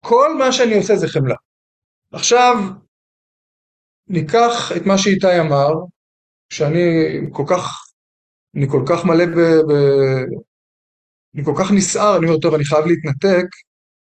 כל 0.00 0.34
מה 0.38 0.52
שאני 0.52 0.76
עושה 0.76 0.96
זה 0.96 1.08
חמלה. 1.08 1.34
עכשיו, 2.12 2.54
ניקח 4.08 4.72
את 4.76 4.86
מה 4.86 4.98
שאיתי 4.98 5.40
אמר, 5.40 5.70
שאני 6.52 6.78
כל 7.32 7.44
כך, 7.50 7.92
אני 8.56 8.66
כל 8.68 8.82
כך 8.88 9.04
מלא 9.04 9.26
ב... 9.26 9.38
ב 9.38 9.72
אני 11.34 11.44
כל 11.44 11.54
כך 11.58 11.72
נסער, 11.76 12.16
אני 12.18 12.26
אומר, 12.26 12.38
טוב, 12.38 12.54
אני 12.54 12.64
חייב 12.64 12.84
להתנתק, 12.86 13.46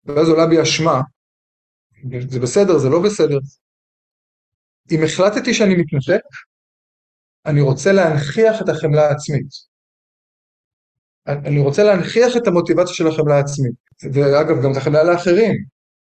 ואז 0.04 0.28
עולה 0.28 0.46
בי 0.46 0.62
אשמה. 0.62 1.00
זה 2.28 2.40
בסדר, 2.40 2.78
זה 2.78 2.88
לא 2.88 3.02
בסדר. 3.04 3.38
אם 4.92 5.00
החלטתי 5.04 5.54
שאני 5.54 5.74
מתנתק, 5.74 6.24
אני 7.46 7.60
רוצה 7.60 7.92
להנכיח 7.92 8.62
את 8.62 8.68
החמלה 8.68 9.02
העצמית. 9.08 9.46
אני 11.26 11.58
רוצה 11.58 11.82
להנכיח 11.84 12.36
את 12.36 12.46
המוטיבציה 12.46 12.94
של 12.94 13.06
החמלה 13.06 13.34
העצמית. 13.36 13.85
ואגב, 14.02 14.62
גם 14.62 14.70
החמלה 14.76 15.04
לאחרים. 15.04 15.54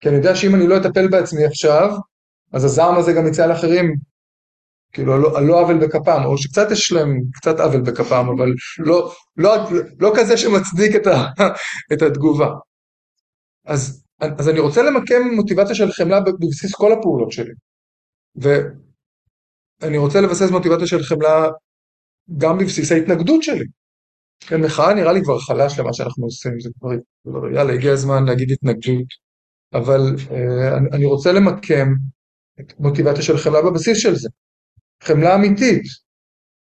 כי 0.01 0.09
אני 0.09 0.17
יודע 0.17 0.35
שאם 0.35 0.55
אני 0.55 0.67
לא 0.67 0.77
אטפל 0.77 1.07
בעצמי 1.07 1.45
עכשיו, 1.45 1.89
אז 2.53 2.65
הזעם 2.65 2.97
הזה 2.97 3.13
גם 3.13 3.27
יצא 3.27 3.47
לאחרים, 3.47 3.95
כאילו, 4.93 5.13
על 5.13 5.19
לא, 5.19 5.47
לא 5.47 5.61
עוול 5.61 5.77
בכפם, 5.77 6.21
או 6.25 6.37
שקצת 6.37 6.71
יש 6.71 6.91
להם 6.91 7.21
קצת 7.33 7.59
עוול 7.59 7.81
בכפם, 7.81 8.27
אבל 8.37 8.53
לא, 8.79 9.13
לא, 9.37 9.55
לא 9.99 10.13
כזה 10.15 10.37
שמצדיק 10.37 10.95
את, 10.95 11.07
ה, 11.07 11.25
את 11.93 12.01
התגובה. 12.01 12.49
אז, 13.65 14.03
אז 14.19 14.49
אני 14.49 14.59
רוצה 14.59 14.81
למקם 14.83 15.21
מוטיבציה 15.35 15.75
של 15.75 15.91
חמלה 15.91 16.19
בבסיס 16.19 16.75
כל 16.75 16.91
הפעולות 16.91 17.31
שלי. 17.31 17.53
ואני 18.35 19.97
רוצה 19.97 20.21
לבסס 20.21 20.51
מוטיבציה 20.51 20.87
של 20.87 21.03
חמלה 21.03 21.49
גם 22.37 22.57
בבסיס 22.57 22.91
ההתנגדות 22.91 23.43
שלי. 23.43 23.65
כן, 24.39 24.61
מחאה 24.61 24.93
נראה 24.93 25.13
לי 25.13 25.23
כבר 25.23 25.39
חלש 25.39 25.79
למה 25.79 25.93
שאנחנו 25.93 26.25
עושים, 26.25 26.59
זה 26.59 26.69
כבר, 26.79 26.89
יאללה, 27.53 27.73
הגיע 27.73 27.91
הזמן 27.91 28.25
להגיד 28.25 28.51
התנגדות, 28.51 29.07
אבל 29.73 30.15
אה, 30.31 30.77
אני, 30.77 31.05
רוצה 31.05 31.31
למקם 31.31 31.93
את 32.59 32.73
מוטיבציה 32.79 33.23
של 33.23 33.37
חמלה 33.37 33.61
בבסיס 33.61 33.97
של 33.97 34.15
זה. 34.15 34.29
חמלה 35.03 35.35
אמיתית, 35.35 35.83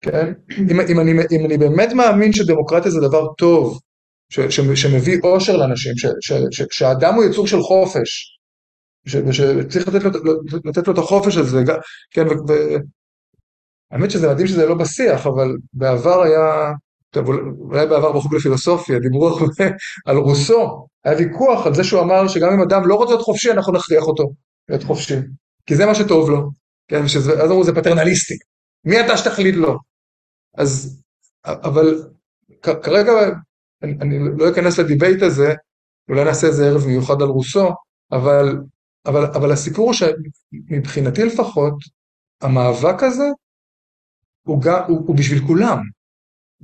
כן? 0.01 0.33
אם, 0.57 0.79
אם, 0.79 0.99
אני, 0.99 1.11
אם 1.11 1.45
אני 1.45 1.57
באמת 1.57 1.93
מאמין 1.93 2.33
שדמוקרטיה 2.33 2.91
זה 2.91 2.99
דבר 3.01 3.33
טוב, 3.37 3.79
ש, 4.29 4.39
ש, 4.39 4.59
שמביא 4.59 5.19
אושר 5.23 5.57
לאנשים, 5.57 5.97
ש, 5.97 6.05
ש, 6.21 6.33
ש, 6.51 6.61
שהאדם 6.71 7.13
הוא 7.13 7.23
יצור 7.23 7.47
של 7.47 7.61
חופש, 7.61 8.35
ושצריך 9.05 9.87
לתת 9.87 10.05
לתת 10.65 10.87
לו 10.87 10.93
את 10.93 10.97
החופש 10.97 11.37
הזה, 11.37 11.63
כן, 12.11 12.25
והאמת 13.91 14.11
שזה 14.11 14.29
מדהים 14.29 14.47
שזה 14.47 14.65
לא 14.65 14.75
בשיח, 14.75 15.27
אבל 15.27 15.47
בעבר 15.73 16.23
היה, 16.23 16.71
טוב, 17.15 17.29
אולי 17.59 17.87
בעבר 17.87 18.11
בחוג 18.11 18.35
לפילוסופיה, 18.35 18.99
דיברו 18.99 19.27
הרבה 19.27 19.65
על 20.07 20.17
רוסו, 20.17 20.87
היה 21.03 21.17
ויכוח 21.17 21.67
על 21.67 21.73
זה 21.73 21.83
שהוא 21.83 22.01
אמר 22.01 22.27
שגם 22.27 22.53
אם 22.53 22.61
אדם 22.61 22.87
לא 22.87 22.95
רוצה 22.95 23.11
להיות 23.11 23.25
חופשי, 23.25 23.51
אנחנו 23.51 23.73
נכריח 23.73 24.03
אותו 24.03 24.23
להיות 24.69 24.83
חופשי, 24.83 25.15
כי 25.65 25.75
זה 25.75 25.85
מה 25.85 25.95
שטוב 25.95 26.29
לו, 26.29 26.51
כן, 26.87 27.07
שזה, 27.07 27.43
אז 27.43 27.51
אמרו 27.51 27.63
זה 27.63 27.75
פטרנליסטי, 27.75 28.33
מי 28.85 28.99
אתה 28.99 29.17
שתחליט 29.17 29.55
לו? 29.55 29.77
אז, 30.57 31.01
אבל 31.45 32.03
כרגע 32.83 33.11
אני, 33.83 33.93
אני 34.01 34.19
לא 34.37 34.49
אכנס 34.49 34.79
לדיבייט 34.79 35.21
הזה, 35.21 35.53
אולי 36.09 36.23
נעשה 36.23 36.47
איזה 36.47 36.67
ערב 36.67 36.87
מיוחד 36.87 37.21
על 37.21 37.27
רוסו, 37.27 37.69
אבל 38.11 38.57
אבל, 39.05 39.25
אבל 39.25 39.51
הסיפור 39.51 39.85
הוא 39.85 39.93
שמבחינתי 39.93 41.25
לפחות, 41.25 41.73
המאבק 42.41 43.03
הזה 43.03 43.25
הוא, 44.43 44.61
גם, 44.61 44.81
הוא, 44.87 45.03
הוא 45.07 45.15
בשביל 45.15 45.47
כולם. 45.47 45.94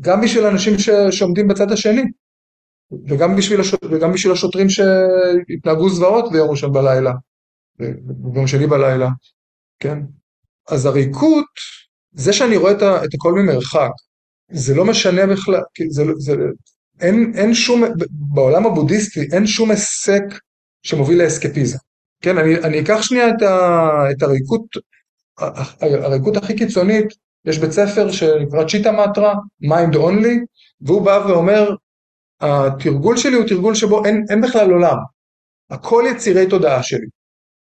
גם 0.01 0.21
בשביל 0.21 0.45
אנשים 0.45 0.79
ש, 0.79 0.89
שעומדים 1.11 1.47
בצד 1.47 1.71
השני, 1.71 2.01
וגם 3.07 3.35
בשביל, 3.35 3.59
הש, 3.59 3.75
וגם 3.91 4.13
בשביל 4.13 4.33
השוטרים 4.33 4.67
שהתנהגו 4.69 5.89
זוועות 5.89 6.31
ביום 6.31 6.49
ראשון 6.49 6.73
בלילה, 6.73 7.11
ביום 8.03 8.47
שני 8.47 8.67
בלילה, 8.67 9.09
כן? 9.79 9.99
אז 10.69 10.85
הריקות, 10.85 11.45
זה 12.11 12.33
שאני 12.33 12.57
רואה 12.57 12.71
את, 12.71 12.81
ה, 12.81 13.05
את 13.05 13.09
הכל 13.13 13.33
ממרחק, 13.33 13.91
זה 14.51 14.75
לא 14.75 14.85
משנה 14.85 15.27
בכלל, 15.27 15.61
זה, 15.89 16.03
זה, 16.17 16.35
אין, 17.01 17.33
אין 17.35 17.53
שום, 17.53 17.83
בעולם 18.11 18.65
הבודהיסטי 18.65 19.19
אין 19.31 19.47
שום 19.47 19.71
היסק 19.71 20.23
שמוביל 20.83 21.23
לאסקפיזם. 21.23 21.77
כן, 22.21 22.37
אני, 22.37 22.55
אני 22.55 22.79
אקח 22.79 23.01
שנייה 23.01 23.29
את, 23.29 23.41
ה, 23.41 24.11
את 24.11 24.23
הריקות, 24.23 24.61
הריקות 25.81 26.37
הכי 26.37 26.55
קיצונית, 26.55 27.07
יש 27.45 27.57
בית 27.57 27.71
ספר 27.71 28.11
שנקרא 28.11 28.63
צ'יטה 28.67 28.91
מטרה, 28.91 29.33
mind 29.61 29.95
only, 29.95 30.39
והוא 30.81 31.05
בא 31.05 31.25
ואומר, 31.27 31.69
התרגול 32.41 33.17
שלי 33.17 33.35
הוא 33.35 33.47
תרגול 33.47 33.75
שבו 33.75 34.05
אין, 34.05 34.25
אין 34.29 34.41
בכלל 34.41 34.71
עולם, 34.71 34.97
הכל 35.69 36.03
יצירי 36.11 36.49
תודעה 36.49 36.83
שלי. 36.83 37.07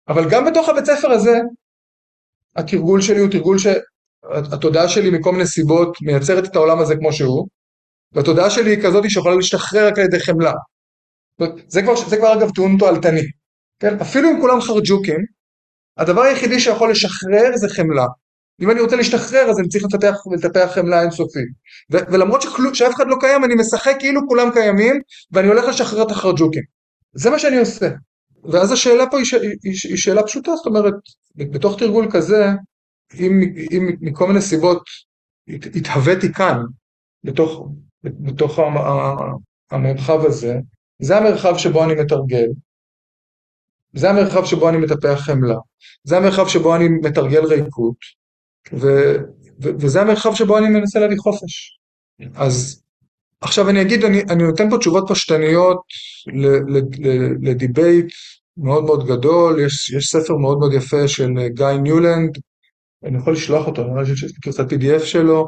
אבל 0.09 0.31
גם 0.31 0.44
בתוך 0.44 0.68
הבית 0.68 0.85
ספר 0.85 1.11
הזה, 1.11 1.38
התרגול 2.57 3.00
שלי 3.00 3.18
הוא 3.18 3.31
תרגול 3.31 3.57
שהתודעה 3.59 4.88
שלי 4.88 5.11
מכל 5.11 5.33
מיני 5.33 5.46
סיבות 5.46 5.96
מייצרת 6.02 6.44
את 6.44 6.57
העולם 6.57 6.81
הזה 6.81 6.96
כמו 6.96 7.12
שהוא, 7.12 7.46
והתודעה 8.12 8.50
שלי 8.50 8.70
היא 8.70 8.83
כזאת 8.83 9.04
שיכולה 9.09 9.35
להשתחרר 9.35 9.88
רק 9.88 9.98
על 9.98 10.04
ידי 10.04 10.20
חמלה. 10.20 10.52
זה 11.68 11.83
כבר, 11.83 11.96
זה 12.09 12.16
כבר 12.16 12.38
אגב 12.38 12.50
טיעון 12.50 12.76
תועלתני. 12.78 13.22
כן? 13.81 14.00
אפילו 14.00 14.31
אם 14.31 14.40
כולם 14.40 14.61
חרג'וקים, 14.61 15.20
הדבר 15.96 16.20
היחידי 16.20 16.61
שיכול 16.61 16.90
לשחרר 16.90 17.57
זה 17.57 17.68
חמלה. 17.68 18.07
אם 18.61 18.71
אני 18.71 18.81
רוצה 18.81 18.97
להשתחרר 18.97 19.51
אז 19.51 19.59
אני 19.59 19.68
צריך 19.68 19.85
לטפח, 19.85 20.16
לטפח 20.33 20.71
חמלה 20.75 21.03
אינסופית. 21.03 21.49
ולמרות 21.90 22.42
שכלו, 22.42 22.75
שאף 22.75 22.94
אחד 22.94 23.07
לא 23.09 23.16
קיים, 23.21 23.44
אני 23.44 23.55
משחק 23.55 23.97
כאילו 23.99 24.21
כולם 24.29 24.51
קיימים, 24.53 25.01
ואני 25.33 25.49
הולך 25.49 25.64
לשחרר 25.68 26.03
את 26.03 26.11
החרג'וקים. 26.11 26.62
זה 27.12 27.31
מה 27.31 27.38
שאני 27.38 27.59
עושה. 27.59 27.90
ואז 28.44 28.73
השאלה 28.73 29.05
פה 29.11 29.16
היא, 29.16 29.27
ש- 29.27 29.35
היא, 29.35 29.51
היא, 29.62 29.73
היא 29.85 29.97
שאלה 29.97 30.23
פשוטה, 30.23 30.57
זאת 30.57 30.66
אומרת, 30.66 30.94
בתוך 31.37 31.79
תרגול 31.79 32.07
כזה, 32.11 32.47
אם, 33.18 33.40
אם 33.73 33.88
מכל 34.01 34.27
מיני 34.27 34.40
סיבות 34.40 34.83
התהוויתי 35.49 36.33
כאן, 36.33 36.62
בתוך, 37.25 37.68
בתוך 38.05 38.59
המרחב 39.71 40.25
הזה, 40.25 40.57
זה 41.03 41.16
המרחב 41.16 41.59
שבו 41.59 41.85
אני 41.85 41.94
מתרגל, 41.94 42.47
זה 43.94 44.11
המרחב 44.11 44.44
שבו 44.44 44.68
אני 44.68 44.79
מטפח 44.79 45.21
חמלה, 45.21 45.57
זה 46.05 46.16
המרחב 46.16 46.49
שבו 46.49 46.77
אני 46.77 46.88
מתרגל 46.88 47.44
ריקות, 47.44 47.97
ו, 48.72 48.87
ו, 49.62 49.68
וזה 49.81 50.00
המרחב 50.00 50.35
שבו 50.35 50.59
אני 50.59 50.68
מנסה 50.68 51.00
להביא 51.00 51.16
חופש. 51.18 51.78
אז 52.35 52.83
עכשיו 53.40 53.70
אני 53.70 53.83
אגיד, 53.83 54.04
אני, 54.04 54.22
אני 54.31 54.42
נותן 54.42 54.70
פה 54.70 54.78
תשובות 54.78 55.04
פשטניות 55.09 55.81
לדיבייט 57.42 58.07
מאוד 58.57 58.85
מאוד 58.85 59.07
גדול, 59.07 59.61
יש, 59.61 59.90
יש 59.90 60.07
ספר 60.07 60.37
מאוד 60.37 60.59
מאוד 60.59 60.72
יפה 60.72 61.09
של 61.09 61.48
גיא 61.48 61.66
ניולנד, 61.66 62.38
אני 63.04 63.18
יכול 63.18 63.33
לשלוח 63.33 63.66
אותו, 63.66 63.83
אני 63.83 64.02
חושב 64.02 64.16
שיש 64.16 64.33
לי 64.33 64.38
גרסת 64.44 64.72
PDF 64.72 65.04
שלו, 65.04 65.46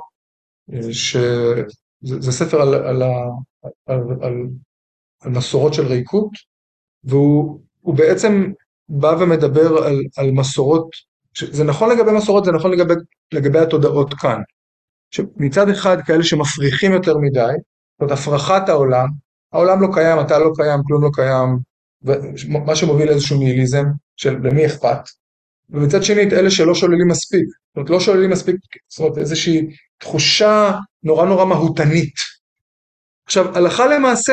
שזה 0.93 2.33
ספר 2.33 2.61
על, 2.63 2.75
על, 2.75 3.03
על, 3.87 4.01
על, 4.23 4.35
על 5.21 5.31
מסורות 5.31 5.75
של 5.75 5.87
ריקות, 5.87 6.31
והוא 7.05 7.61
הוא 7.81 7.95
בעצם 7.95 8.53
בא 8.89 9.17
ומדבר 9.21 9.85
על, 9.85 10.01
על 10.17 10.31
מסורות, 10.31 10.89
זה 11.51 11.65
נכון 11.65 11.91
לגבי 11.91 12.13
מסורות, 12.13 12.45
זה 12.45 12.53
נכון 12.53 12.71
לגבי, 12.71 12.95
לגבי 13.33 13.59
התודעות 13.59 14.15
כאן. 14.15 14.43
שמצד 15.11 15.69
אחד 15.69 15.97
כאלה 16.07 16.25
שמפריחים 16.25 16.93
יותר 16.93 17.19
מדי, 17.19 17.53
זאת 18.01 18.11
הפרחת 18.11 18.69
העולם, 18.69 19.07
העולם 19.53 19.83
לא 19.83 19.89
קיים, 19.95 20.21
אתה 20.21 20.39
לא 20.39 20.51
קיים, 20.57 20.81
כלום 20.87 21.03
לא 21.03 21.09
קיים, 21.13 21.59
מה 22.65 22.77
שמוביל 22.77 23.09
לאיזשהו 23.09 23.39
ניהיליזם 23.39 23.85
של 24.17 24.37
למי 24.43 24.67
אכפת, 24.67 24.99
ומצד 25.71 26.03
שני 26.03 26.29
את 26.29 26.33
אלה 26.33 26.51
שלא 26.51 26.75
שוללים 26.75 27.09
מספיק, 27.09 27.45
זאת 27.45 27.77
אומרת 27.77 27.91
לא 27.91 28.01
שוללים 28.01 28.31
מספיק, 28.31 28.57
זאת 28.89 29.01
אומרת 29.01 29.19
איזושהי 29.19 29.67
תחושה 29.99 30.73
נורא 31.03 31.27
נורא 31.27 31.45
מהותנית. 31.45 32.15
עכשיו 33.27 33.57
הלכה 33.57 33.87
למעשה 33.87 34.33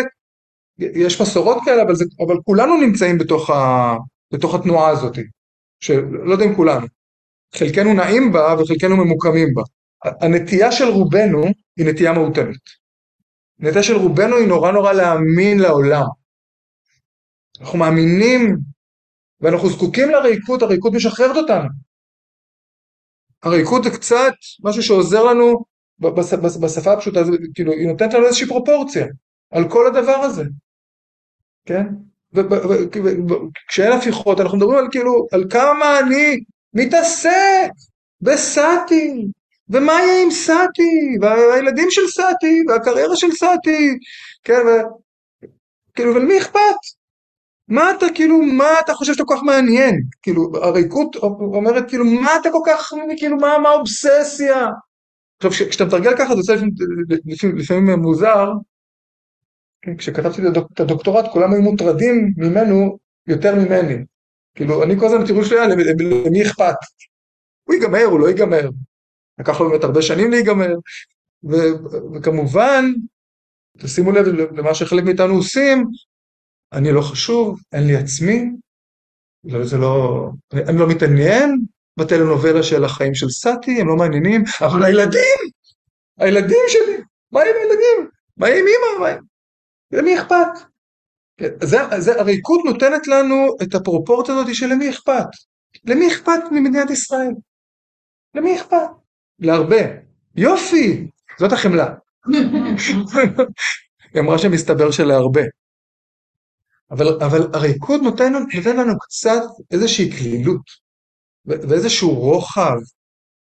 יש 0.79 1.21
מסורות 1.21 1.57
כאלה, 1.65 1.83
אבל, 1.83 1.95
זה, 1.95 2.05
אבל 2.27 2.35
כולנו 2.45 2.81
נמצאים 2.81 3.17
בתוך, 3.17 3.49
ה, 3.49 3.93
בתוך 4.33 4.55
התנועה 4.55 4.89
הזאת, 4.89 5.17
שלא 5.79 6.31
יודע 6.31 6.45
אם 6.45 6.55
כולנו, 6.55 6.87
חלקנו 7.55 7.93
נעים 7.93 8.31
בה 8.31 8.55
וחלקנו 8.59 8.97
ממוקמים 8.97 9.47
בה. 9.53 9.61
הנטייה 10.21 10.71
של 10.71 10.85
רובנו 10.85 11.43
היא 11.77 11.85
נטייה 11.85 12.13
מהותנית. 12.13 12.87
הנטייה 13.59 13.83
של 13.83 13.95
רובנו 13.95 14.35
היא 14.37 14.47
נורא 14.47 14.71
נורא 14.71 14.93
להאמין 14.93 15.59
לעולם. 15.59 16.05
אנחנו 17.61 17.79
מאמינים 17.79 18.57
ואנחנו 19.41 19.69
זקוקים 19.69 20.09
לריקות, 20.09 20.61
הריקות 20.61 20.93
משחררת 20.93 21.35
אותנו. 21.35 21.69
הריקות 23.43 23.83
זה 23.83 23.89
קצת 23.89 24.33
משהו 24.63 24.83
שעוזר 24.83 25.23
לנו 25.23 25.65
בשפה 26.61 26.93
הפשוטה, 26.93 27.19
כאילו 27.53 27.71
היא 27.71 27.87
נותנת 27.87 28.13
לנו 28.13 28.25
איזושהי 28.25 28.47
פרופורציה 28.47 29.07
על 29.51 29.69
כל 29.69 29.87
הדבר 29.87 30.15
הזה. 30.15 30.43
כן? 31.65 31.85
וכשאין 32.33 33.91
הפיכות 33.91 34.39
אנחנו 34.39 34.57
מדברים 34.57 34.77
על 34.77 34.87
כאילו, 34.91 35.27
על 35.31 35.43
כמה 35.49 35.99
אני 35.99 36.43
מתעסק 36.77 37.69
בסאטי, 38.21 39.25
ומה 39.69 39.93
יהיה 39.93 40.23
עם 40.23 40.31
סאטי, 40.31 41.17
והילדים 41.21 41.87
של 41.89 42.07
סאטי, 42.07 42.63
והקריירה 42.67 43.15
של 43.15 43.31
סאטי, 43.31 43.97
כן, 44.43 44.59
ו... 44.67 44.69
כאילו, 45.95 46.15
ולמי 46.15 46.37
אכפת? 46.37 46.79
מה 47.67 47.91
אתה 47.91 48.05
כאילו, 48.15 48.37
מה 48.37 48.79
אתה 48.79 48.93
חושב 48.93 49.13
שאתה 49.13 49.23
כל 49.25 49.35
כך 49.37 49.43
מעניין? 49.43 49.95
כאילו, 50.21 50.51
הריקות 50.53 51.15
אומרת 51.39 51.89
כאילו, 51.89 52.05
מה 52.05 52.31
אתה 52.41 52.49
כל 52.51 52.61
כך, 52.65 52.93
כאילו, 53.17 53.37
מה, 53.37 53.57
מה 53.57 53.69
האובססיה? 53.69 54.67
עכשיו, 55.37 55.51
כשאתה 55.69 55.85
מתרגל 55.85 56.17
ככה, 56.17 56.33
זה 56.33 56.39
יוצא 56.39 56.53
לפעמים, 56.53 57.57
לפעמים 57.57 57.99
מוזר. 57.99 58.51
כן, 59.81 59.97
כשכתבתי 59.97 60.41
את 60.73 60.79
הדוקטורט, 60.79 61.25
כולם 61.31 61.53
היו 61.53 61.61
מוטרדים 61.61 62.33
ממנו 62.37 62.97
יותר 63.27 63.55
ממני. 63.55 64.03
כאילו, 64.57 64.83
אני 64.83 64.99
כל 64.99 65.05
הזמן, 65.05 65.25
תראו 65.25 65.45
שלי, 65.45 65.57
למי 66.25 66.43
אכפת? 66.43 66.75
הוא 67.63 67.75
ייגמר, 67.75 68.03
הוא 68.03 68.19
לא 68.19 68.27
ייגמר. 68.27 68.69
לקח 69.39 69.61
לו 69.61 69.69
באמת 69.69 69.83
הרבה 69.83 70.01
שנים 70.01 70.31
להיגמר. 70.31 70.73
וכמובן, 72.13 72.85
תשימו 73.77 74.11
לב 74.11 74.27
למה 74.27 74.73
שחלק 74.73 75.03
מאיתנו 75.03 75.33
עושים, 75.33 75.85
אני 76.73 76.91
לא 76.91 77.01
חשוב, 77.01 77.59
אין 77.73 77.87
לי 77.87 77.95
עצמי, 77.95 78.51
לא, 79.43 79.65
זה 79.65 79.77
לא, 79.77 80.29
אני 80.53 80.77
לא 80.77 80.87
מתעניין 80.87 81.65
בטלנובלה 81.99 82.63
של 82.63 82.83
החיים 82.83 83.15
של 83.15 83.29
סאטי, 83.29 83.81
הם 83.81 83.87
לא 83.87 83.95
מעניינים, 83.95 84.43
אבל 84.61 84.85
הילדים, 84.85 85.37
הילדים 86.17 86.63
שלי, 86.67 86.97
מה 87.31 87.41
עם 87.41 87.55
הילדים? 87.61 88.09
מה 88.37 88.47
עם 88.47 88.55
אמא? 88.55 88.99
מה 88.99 89.07
עם... 89.07 89.23
למי 89.91 90.19
אכפת? 90.19 90.67
זה, 91.41 91.77
זה, 91.97 92.19
הריקוד 92.19 92.59
נותנת 92.65 93.07
לנו 93.07 93.55
את 93.63 93.75
הפרופורציה 93.75 94.35
הזאת 94.35 94.55
של 94.55 94.67
למי 94.67 94.89
אכפת. 94.89 95.27
למי 95.85 96.07
אכפת 96.07 96.39
ממדינת 96.51 96.89
ישראל? 96.89 97.31
למי 98.35 98.55
אכפת? 98.55 98.87
להרבה. 99.39 99.81
יופי, 100.35 101.07
זאת 101.39 101.51
החמלה. 101.51 101.93
היא 104.13 104.21
אמרה 104.21 104.37
שמסתבר 104.37 104.91
שלהרבה. 104.91 105.41
אבל, 106.91 107.07
אבל 107.23 107.47
הריקוד 107.53 108.01
נותן, 108.01 108.33
נותן 108.33 108.77
לנו 108.77 108.99
קצת 108.99 109.43
איזושהי 109.71 110.11
כלילות, 110.11 110.61
ואיזשהו 111.45 112.13
רוחב, 112.13 112.77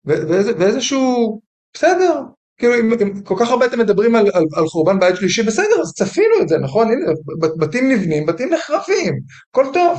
ואיזשהו, 0.04 1.40
בסדר, 1.74 2.20
כאילו 2.57 2.75
אם, 2.75 3.23
כל 3.23 3.35
כך 3.38 3.51
הרבה 3.51 3.67
אתם 3.67 3.79
מדברים 3.79 4.14
על, 4.14 4.27
על, 4.35 4.45
על 4.57 4.67
חורבן 4.67 5.01
בית 5.01 5.17
שלישי, 5.17 5.43
בסדר, 5.43 5.81
אז 5.83 5.93
צפינו 5.93 6.35
את 6.43 6.49
זה, 6.49 6.59
נכון? 6.59 6.88
הנה, 6.88 7.12
בתים 7.59 7.93
נבנים, 7.93 8.27
בתים 8.27 8.55
נחרפים, 8.55 9.14
הכל 9.51 9.67
טוב, 9.73 9.99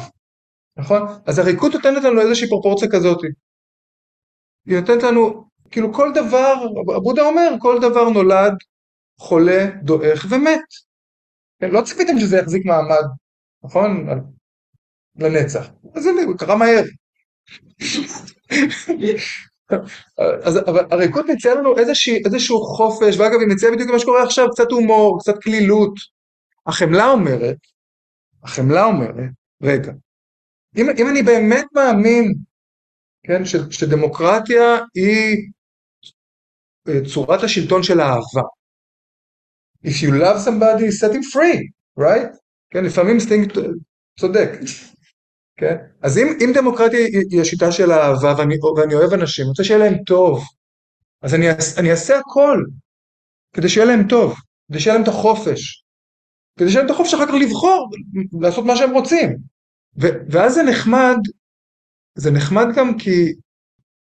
נכון? 0.77 1.01
אז 1.25 1.39
הריקוד 1.39 1.73
נותנת 1.73 2.03
לנו 2.03 2.21
איזושהי 2.21 2.49
פרופורציה 2.49 2.87
כזאת. 2.91 3.21
היא 4.65 4.79
נותנת 4.79 5.03
לנו, 5.03 5.45
כאילו 5.71 5.93
כל 5.93 6.11
דבר, 6.13 6.53
הבודה 6.95 7.21
אומר, 7.21 7.51
כל 7.59 7.79
דבר 7.81 8.09
נולד, 8.09 8.53
חולה, 9.19 9.65
דועך 9.83 10.25
ומת. 10.29 10.61
לא 11.61 11.81
ציפיתם 11.81 12.19
שזה 12.19 12.37
יחזיק 12.37 12.65
מעמד 12.65 13.05
נכון? 13.65 14.07
לנצח. 15.19 15.69
אז 15.95 16.05
הוא 16.05 16.37
קרה 16.37 16.55
מהר. 16.55 16.83
אז 20.43 20.59
הריקוד 20.91 21.25
מציע 21.31 21.55
לנו 21.55 21.77
איזשה, 21.77 22.11
איזשהו 22.25 22.61
חופש, 22.61 23.17
ואגב 23.17 23.39
היא 23.39 23.47
מציעה 23.49 23.71
בדיוק 23.71 23.89
מה 23.91 23.99
שקורה 23.99 24.23
עכשיו, 24.23 24.47
קצת 24.51 24.71
הומור, 24.71 25.19
קצת 25.19 25.43
כלילות. 25.43 25.93
החמלה 26.65 27.11
אומרת, 27.11 27.57
החמלה 28.43 28.85
אומרת, 28.85 29.29
רגע, 29.63 29.91
אם, 30.77 30.85
אם 30.97 31.09
אני 31.09 31.23
באמת 31.23 31.65
מאמין, 31.73 32.33
כן, 33.23 33.45
ש, 33.45 33.55
שדמוקרטיה 33.71 34.77
היא 34.95 35.37
אה, 36.87 37.09
צורת 37.13 37.43
השלטון 37.43 37.83
של 37.83 37.99
האהבה. 37.99 38.41
If 39.85 40.01
you 40.03 40.11
love 40.11 40.39
somebody, 40.47 40.91
set 40.91 41.11
him 41.11 41.23
free, 41.33 41.59
right? 41.99 42.37
כן, 42.69 42.83
לפעמים 42.85 43.11
אינסטינקט 43.11 43.57
צודק, 44.19 44.49
כן? 45.57 45.75
אז 46.01 46.17
אם, 46.17 46.27
אם 46.41 46.51
דמוקרטיה 46.53 46.99
היא 47.31 47.41
השיטה 47.41 47.71
של 47.71 47.91
אהבה 47.91 48.33
ואני, 48.37 48.55
ואני 48.77 48.93
אוהב 48.93 49.13
אנשים, 49.13 49.43
אני 49.43 49.49
רוצה 49.49 49.63
שיהיה 49.63 49.79
להם 49.79 50.03
טוב, 50.03 50.43
אז 51.21 51.33
אני, 51.33 51.45
אני 51.77 51.91
אעשה 51.91 52.17
הכל 52.17 52.63
כדי 53.53 53.69
שיהיה 53.69 53.85
להם 53.85 54.07
טוב, 54.07 54.35
כדי 54.71 54.79
שיהיה 54.79 54.93
להם 54.93 55.03
את 55.03 55.07
החופש, 55.07 55.83
כדי 56.59 56.69
שיהיה 56.69 56.83
להם 56.83 56.85
את 56.85 56.95
החופש 56.95 57.13
אחר 57.13 57.25
כך 57.25 57.33
לבחור, 57.33 57.89
לעשות 58.41 58.65
מה 58.65 58.75
שהם 58.75 58.91
רוצים. 58.91 59.37
ו, 60.01 60.07
ואז 60.29 60.53
זה 60.53 60.63
נחמד, 60.63 61.17
זה 62.15 62.31
נחמד 62.31 62.65
גם 62.75 62.97
כי 62.97 63.33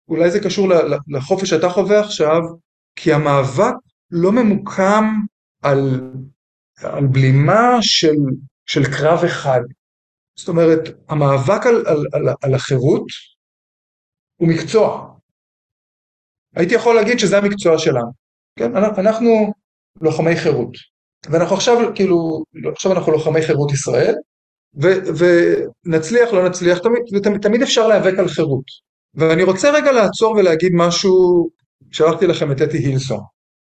אולי 0.09 0.31
זה 0.31 0.41
קשור 0.41 0.69
לחופש 1.09 1.51
שאתה 1.51 1.69
חווה 1.69 2.01
עכשיו, 2.01 2.41
כי 2.97 3.13
המאבק 3.13 3.75
לא 4.11 4.33
ממוקם 4.33 5.05
על, 5.63 6.01
על 6.83 7.07
בלימה 7.07 7.77
של 7.81 8.17
של 8.67 8.85
קרב 8.85 9.25
אחד. 9.25 9.61
זאת 10.37 10.49
אומרת, 10.49 10.81
המאבק 11.09 11.67
על, 11.67 11.87
על, 11.87 12.07
על, 12.13 12.35
על 12.43 12.55
החירות 12.55 13.07
הוא 14.37 14.49
מקצוע. 14.49 15.15
הייתי 16.57 16.75
יכול 16.75 16.95
להגיד 16.95 17.19
שזה 17.19 17.39
המקצוע 17.39 17.79
שלנו. 17.79 18.11
כן? 18.59 18.77
אנחנו 18.77 19.53
לוחמי 20.01 20.37
חירות. 20.37 20.73
ואנחנו 21.31 21.57
עכשיו, 21.57 21.77
כאילו, 21.95 22.45
עכשיו 22.73 22.93
אנחנו 22.93 23.13
לוחמי 23.13 23.43
חירות 23.43 23.73
ישראל, 23.73 24.15
ו, 24.83 24.87
ונצליח, 25.19 26.33
לא 26.33 26.49
נצליח, 26.49 26.79
תמיד, 26.79 27.03
תמיד, 27.23 27.41
תמיד 27.41 27.63
אפשר 27.63 27.87
להיאבק 27.87 28.19
על 28.19 28.29
חירות. 28.29 28.65
ואני 29.15 29.43
רוצה 29.43 29.71
רגע 29.71 29.93
לעצור 29.93 30.33
ולהגיד 30.33 30.73
משהו, 30.75 31.49
שלחתי 31.93 32.27
לכם 32.27 32.53
את 32.53 32.63
אתי 32.63 32.79
הילסון. 32.79 33.21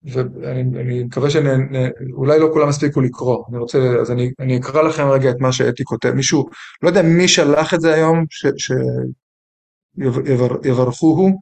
ואני 0.06 1.04
מקווה 1.04 1.30
שאולי 1.30 2.40
לא 2.40 2.50
כולם 2.54 2.68
הספיקו 2.68 3.02
לקרוא, 3.02 3.46
אני 3.50 3.58
רוצה, 3.58 3.78
אז 4.02 4.12
אני, 4.12 4.32
אני 4.40 4.58
אקרא 4.58 4.82
לכם 4.82 5.08
רגע 5.08 5.30
את 5.30 5.40
מה 5.40 5.52
שאתי 5.52 5.84
כותב, 5.84 6.12
מישהו, 6.12 6.46
לא 6.82 6.88
יודע 6.88 7.02
מי 7.02 7.28
שלח 7.28 7.74
את 7.74 7.82
זה 7.82 7.94
היום, 7.94 8.26
שיברכו 9.98 11.08
הוא, 11.08 11.42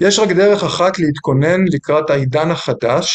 יש 0.00 0.18
רק 0.18 0.28
דרך 0.28 0.64
אחת 0.64 0.98
להתכונן 0.98 1.60
לקראת 1.72 2.10
העידן 2.10 2.50
החדש, 2.50 3.10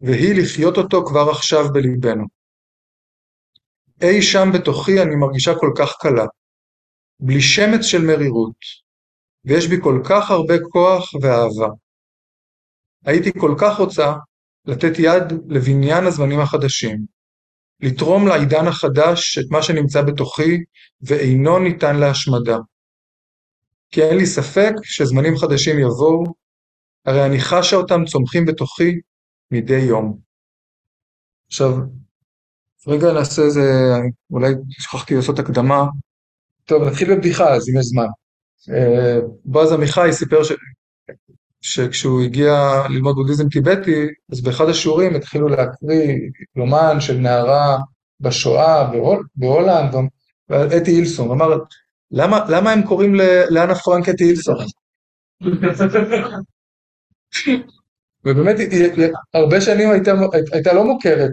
והיא 0.00 0.42
לחיות 0.42 0.76
אותו 0.76 1.04
כבר 1.06 1.30
עכשיו 1.30 1.72
בליבנו. 1.72 2.24
אי 4.02 4.22
שם 4.22 4.48
בתוכי 4.54 5.02
אני 5.02 5.16
מרגישה 5.16 5.54
כל 5.54 5.70
כך 5.78 5.96
קלה, 6.00 6.24
בלי 7.20 7.40
שמץ 7.40 7.84
של 7.84 8.02
מרירות, 8.02 8.56
ויש 9.44 9.68
בי 9.68 9.80
כל 9.82 10.00
כך 10.04 10.30
הרבה 10.30 10.54
כוח 10.70 11.10
ואהבה. 11.22 11.68
הייתי 13.04 13.32
כל 13.38 13.54
כך 13.58 13.78
רוצה 13.78 14.12
לתת 14.66 14.98
יד 14.98 15.22
לבניין 15.48 16.06
הזמנים 16.06 16.40
החדשים, 16.40 17.06
לתרום 17.80 18.26
לעידן 18.28 18.66
החדש 18.66 19.38
את 19.38 19.44
מה 19.50 19.62
שנמצא 19.62 20.02
בתוכי 20.02 20.58
ואינו 21.02 21.58
ניתן 21.58 21.96
להשמדה. 21.96 22.58
כי 23.90 24.02
אין 24.02 24.16
לי 24.16 24.26
ספק 24.26 24.72
שזמנים 24.82 25.36
חדשים 25.36 25.78
יבואו, 25.78 26.24
הרי 27.04 27.26
אני 27.26 27.40
חשה 27.40 27.76
אותם 27.76 28.04
צומחים 28.04 28.44
בתוכי 28.46 29.00
מדי 29.50 29.78
יום. 29.78 30.18
עכשיו, 31.46 31.70
רגע 32.86 33.12
נעשה 33.12 33.42
איזה, 33.42 33.94
אולי 34.30 34.52
שכחתי 34.70 35.14
לעשות 35.14 35.38
הקדמה. 35.38 35.84
טוב, 36.64 36.82
נתחיל 36.82 37.14
בבדיחה 37.14 37.54
אז 37.54 37.68
אם 37.68 37.80
יש 37.80 37.86
זמן. 37.86 38.06
אה, 38.74 39.18
בועז 39.44 39.72
עמיחי 39.72 40.08
סיפר 40.12 40.44
ש... 40.44 40.52
שכשהוא 41.64 42.22
הגיע 42.22 42.82
ללמוד 42.90 43.14
בודהיזם 43.14 43.48
טיבטי, 43.48 44.06
אז 44.32 44.42
באחד 44.42 44.68
השיעורים 44.68 45.14
התחילו 45.14 45.48
להקריא 45.48 46.12
יומן 46.56 47.00
של 47.00 47.16
נערה 47.16 47.78
בשואה 48.20 48.90
בהול, 48.90 49.24
בהולנד, 49.36 49.94
אתי 50.76 50.90
אילסון, 50.90 51.30
אמר, 51.30 51.58
למה, 52.10 52.40
למה 52.48 52.72
הם 52.72 52.82
קוראים 52.82 53.14
לאנה 53.50 53.74
פרנק 53.74 54.08
אתי 54.08 54.24
אילסון? 54.24 54.56
ובאמת 58.24 58.56
הרבה 59.34 59.60
שנים 59.60 59.90
הייתה, 59.90 60.12
הייתה 60.52 60.72
לא 60.72 60.84
מוכרת 60.84 61.30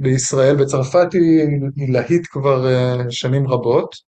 בישראל, 0.00 0.56
בצרפת 0.56 1.12
היא 1.12 1.92
להיט 1.92 2.26
כבר 2.30 2.66
אה, 2.66 2.96
שנים 3.10 3.46
רבות. 3.48 4.13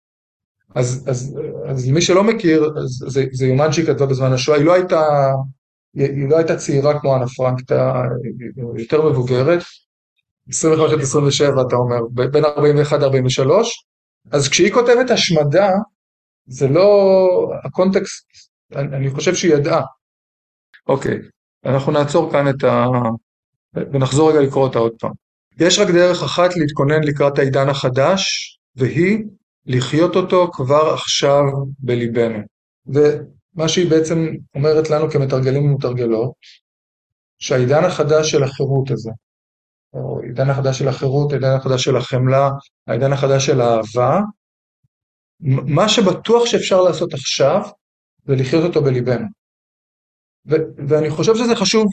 אז, 0.75 1.05
אז, 1.07 1.39
אז 1.67 1.87
למי 1.87 2.01
שלא 2.01 2.23
מכיר, 2.23 2.63
אז 2.77 3.03
זה, 3.07 3.25
זה 3.31 3.45
יומן 3.45 3.71
שהיא 3.71 3.85
כתבה 3.85 4.05
בזמן 4.05 4.33
השואה, 4.33 4.57
היא 4.57 4.65
לא 4.65 4.73
הייתה, 4.73 5.31
היא 5.93 6.29
לא 6.29 6.37
הייתה 6.37 6.55
צעירה 6.55 6.99
כמו 6.99 7.15
אנה 7.15 7.27
פרנק, 7.27 7.59
הייתה 7.59 8.03
יותר 8.77 9.09
מבוגרת, 9.09 9.63
25 10.49 10.93
עד 10.93 10.99
27 10.99 11.61
אתה 11.67 11.75
אומר, 11.75 11.99
בין 12.31 12.45
41 12.45 12.99
ל-43, 12.99 13.51
אז 14.31 14.49
כשהיא 14.49 14.73
כותבת 14.73 15.09
השמדה, 15.09 15.69
זה 16.45 16.67
לא 16.67 17.51
הקונטקסט, 17.63 18.25
אני, 18.75 18.97
אני 18.97 19.09
חושב 19.09 19.35
שהיא 19.35 19.53
ידעה. 19.53 19.83
אוקיי, 20.87 21.17
אנחנו 21.65 21.91
נעצור 21.91 22.31
כאן 22.31 22.49
את 22.49 22.63
ה... 22.63 22.85
ונחזור 23.73 24.31
רגע 24.31 24.41
לקרוא 24.41 24.63
אותה 24.63 24.79
עוד 24.79 24.91
פעם. 24.99 25.11
יש 25.59 25.79
רק 25.79 25.87
דרך 25.87 26.23
אחת 26.23 26.55
להתכונן 26.55 27.03
לקראת 27.03 27.39
העידן 27.39 27.69
החדש, 27.69 28.23
והיא 28.75 29.25
לחיות 29.65 30.15
אותו 30.15 30.51
כבר 30.53 30.93
עכשיו 30.93 31.43
בליבנו. 31.79 32.39
ומה 32.85 33.67
שהיא 33.67 33.89
בעצם 33.89 34.27
אומרת 34.55 34.89
לנו 34.89 35.11
כמתרגלים 35.11 35.65
ומתרגלות, 35.65 36.31
שהעידן 37.39 37.83
החדש 37.83 38.31
של 38.31 38.43
החירות 38.43 38.91
הזה, 38.91 39.11
או 39.93 40.19
העידן 40.23 40.49
החדש 40.49 40.79
של 40.79 40.87
החירות, 40.87 41.31
העידן 41.31 41.55
החדש 41.55 41.83
של 41.83 41.95
החמלה, 41.95 42.49
העידן 42.87 43.13
החדש 43.13 43.45
של 43.45 43.61
האהבה, 43.61 44.19
מה 45.39 45.89
שבטוח 45.89 46.45
שאפשר 46.45 46.81
לעשות 46.81 47.13
עכשיו 47.13 47.61
זה 48.25 48.35
לחיות 48.35 48.63
אותו 48.63 48.81
בליבנו. 48.81 49.25
ו- 50.49 50.87
ואני 50.87 51.09
חושב 51.09 51.35
שזה 51.35 51.55
חשוב 51.55 51.85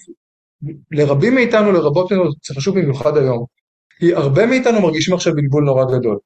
לרבים 0.91 1.35
מאיתנו, 1.35 1.73
לרבות 1.73 2.13
מאיתנו, 2.13 2.31
זה 2.49 2.55
חשוב 2.55 2.79
במיוחד 2.79 3.17
היום. 3.17 3.45
כי 3.99 4.15
הרבה 4.15 4.47
מאיתנו 4.47 4.81
מרגישים 4.81 5.15
עכשיו 5.15 5.35
בלבול 5.35 5.65
נורא 5.65 5.85
גדול. 5.85 6.19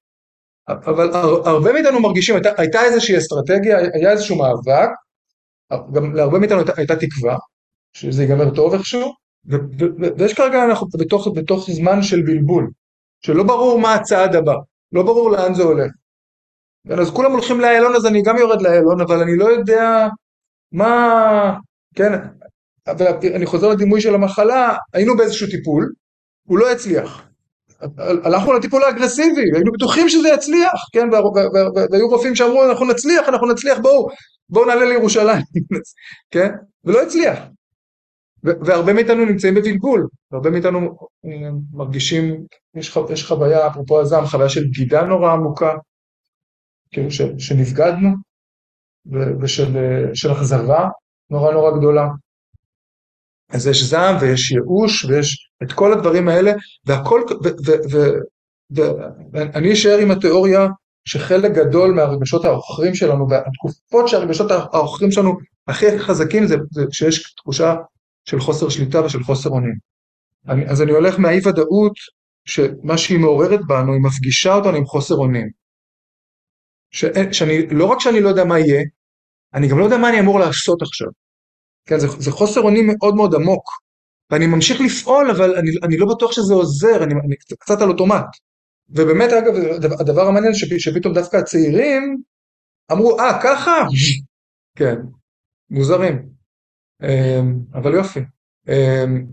אבל 0.73 1.11
הרבה 1.45 1.73
מאיתנו 1.73 2.01
מרגישים, 2.01 2.35
הייתה, 2.35 2.51
הייתה 2.59 2.83
איזושהי 2.83 3.19
אסטרטגיה, 3.19 3.79
היה 3.95 4.13
איזשהו 4.13 4.37
מאבק, 4.37 4.89
גם 5.93 6.15
להרבה 6.15 6.39
מאיתנו 6.39 6.59
הייתה, 6.59 6.73
הייתה 6.77 6.97
תקווה, 6.97 7.37
שזה 7.93 8.23
ייגמר 8.23 8.55
טוב 8.55 8.75
איכשהו, 8.75 9.13
ו, 9.51 9.55
ו, 9.55 9.85
ו, 10.01 10.19
ויש 10.19 10.35
כרגע 10.35 10.65
אנחנו 10.65 10.87
בתוך, 10.99 11.29
בתוך 11.35 11.71
זמן 11.71 12.03
של 12.03 12.23
בלבול, 12.23 12.71
שלא 13.27 13.43
ברור 13.43 13.81
מה 13.81 13.95
הצעד 13.95 14.37
הבא, 14.37 14.55
לא 14.93 15.03
ברור 15.03 15.31
לאן 15.31 15.55
זה 15.55 15.63
הולך. 15.63 15.91
אז 16.91 17.11
כולם 17.11 17.33
הולכים 17.33 17.61
לאיילון, 17.61 17.95
אז 17.95 18.07
אני 18.07 18.23
גם 18.23 18.39
יורד 18.39 18.63
לאיילון, 18.63 19.01
אבל 19.01 19.21
אני 19.21 19.37
לא 19.37 19.45
יודע 19.45 20.09
מה, 20.73 21.57
כן, 21.95 22.13
אני 23.35 23.47
חוזר 23.47 23.69
לדימוי 23.69 24.01
של 24.01 24.15
המחלה, 24.15 24.77
היינו 24.93 25.17
באיזשהו 25.17 25.47
טיפול, 25.51 25.93
הוא 26.49 26.59
לא 26.59 26.73
הצליח. 26.73 27.30
הלכנו 27.99 28.53
לטיפול 28.53 28.85
האגרסיבי, 28.85 29.45
היינו 29.55 29.73
בטוחים 29.73 30.09
שזה 30.09 30.29
יצליח, 30.29 30.89
כן, 30.93 31.09
והיו 31.93 32.09
רופאים 32.09 32.37
שאמרו 32.37 32.65
אנחנו 32.71 32.87
נצליח, 32.87 33.29
אנחנו 33.29 33.53
נצליח, 33.53 33.79
בואו, 33.79 34.09
בואו 34.49 34.67
נעלה 34.67 34.85
לירושלים, 34.85 35.43
כן, 36.33 36.51
ולא 36.85 37.03
הצליח. 37.03 37.39
והרבה 38.43 38.93
מאיתנו 38.93 39.25
נמצאים 39.25 39.55
בבלבול, 39.55 40.07
והרבה 40.31 40.51
מאיתנו 40.51 40.79
אה, 41.25 41.51
מרגישים, 41.73 42.45
יש, 42.75 42.97
יש 43.13 43.27
חוויה, 43.27 43.67
אפרופו 43.67 44.01
הזעם, 44.01 44.27
חוויה 44.27 44.49
של 44.49 44.65
בגידה 44.65 45.03
נורא 45.03 45.33
עמוקה, 45.33 45.73
כאילו 46.93 47.11
ש, 47.11 47.23
שנבגדנו, 47.39 48.09
ושל 49.43 50.33
אכזבה 50.33 50.89
נורא 51.31 51.53
נורא 51.53 51.79
גדולה. 51.79 52.09
אז 53.51 53.67
יש 53.67 53.83
זעם 53.83 54.17
ויש 54.21 54.51
ייאוש 54.51 55.05
ויש 55.05 55.51
את 55.63 55.73
כל 55.73 55.93
הדברים 55.93 56.29
האלה, 56.29 56.53
והכל, 56.87 57.21
ואני 59.33 59.73
אשאר 59.73 59.99
עם 59.99 60.11
התיאוריה 60.11 60.67
שחלק 61.05 61.53
גדול 61.53 61.95
מהרגשות 61.95 62.45
העוכרים 62.45 62.95
שלנו, 62.95 63.27
והתקופות 63.31 64.09
שהרגשות 64.09 64.51
העוכרים 64.51 65.13
שלנו 65.13 65.37
הכי 65.69 65.99
חזקים 65.99 66.47
זה, 66.47 66.57
זה 66.71 66.85
שיש 66.93 67.35
תחושה 67.35 67.75
של 68.25 68.41
חוסר 68.41 68.69
שליטה 68.69 69.05
ושל 69.05 69.23
חוסר 69.23 69.51
אונים. 69.51 69.75
אז 70.47 70.83
אני 70.83 70.93
הולך 70.93 71.19
מהאי 71.19 71.41
ודאות, 71.45 71.93
שמה 72.45 72.99
שהיא 72.99 73.19
מעוררת 73.19 73.61
בנו, 73.67 73.93
היא 73.93 74.01
מפגישה 74.01 74.55
אותנו 74.55 74.77
עם 74.77 74.87
חוסר 74.87 75.15
אונים. 75.15 75.49
שאני, 77.33 77.67
לא 77.67 77.85
רק 77.85 78.01
שאני 78.01 78.21
לא 78.21 78.29
יודע 78.29 78.45
מה 78.45 78.59
יהיה, 78.59 78.83
אני 79.55 79.69
גם 79.69 79.79
לא 79.79 79.85
יודע 79.85 79.99
מה 79.99 80.09
אני 80.09 80.21
אמור 80.21 80.41
לעשות 80.41 80.83
עכשיו. 80.83 81.09
כן, 81.87 81.99
זה, 81.99 82.07
זה 82.09 82.31
חוסר 82.31 82.61
אונים 82.61 82.87
מאוד 82.87 83.15
מאוד 83.15 83.35
עמוק, 83.35 83.65
ואני 84.31 84.47
ממשיך 84.47 84.81
לפעול, 84.81 85.31
אבל 85.31 85.57
אני, 85.57 85.71
אני 85.83 85.97
לא 85.97 86.07
בטוח 86.15 86.33
שזה 86.33 86.55
עוזר, 86.55 87.05
אני, 87.05 87.15
אני 87.15 87.37
קצת 87.59 87.81
על 87.81 87.89
אוטומט. 87.89 88.27
ובאמת, 88.89 89.33
אגב, 89.33 89.55
הדבר 90.01 90.27
המעניין 90.27 90.55
שפתאום 90.55 91.15
דווקא 91.15 91.37
הצעירים 91.37 92.17
אמרו, 92.93 93.21
אה, 93.21 93.39
ככה? 93.43 93.73
כן, 94.79 94.97
מוזרים. 95.71 96.29
אמ, 97.03 97.59
אבל 97.75 97.95
יופי. 97.95 98.21
אמ, 98.69 99.27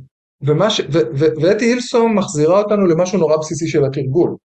ואתי 1.42 1.66
הילסום 1.66 2.18
מחזירה 2.18 2.60
אותנו 2.60 2.86
למשהו 2.86 3.20
נורא 3.20 3.38
בסיסי 3.38 3.68
של 3.68 3.86
התרגול. 3.86 4.36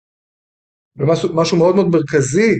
ומשהו 0.96 1.58
מאוד 1.58 1.74
מאוד 1.74 1.86
מרכזי, 1.88 2.54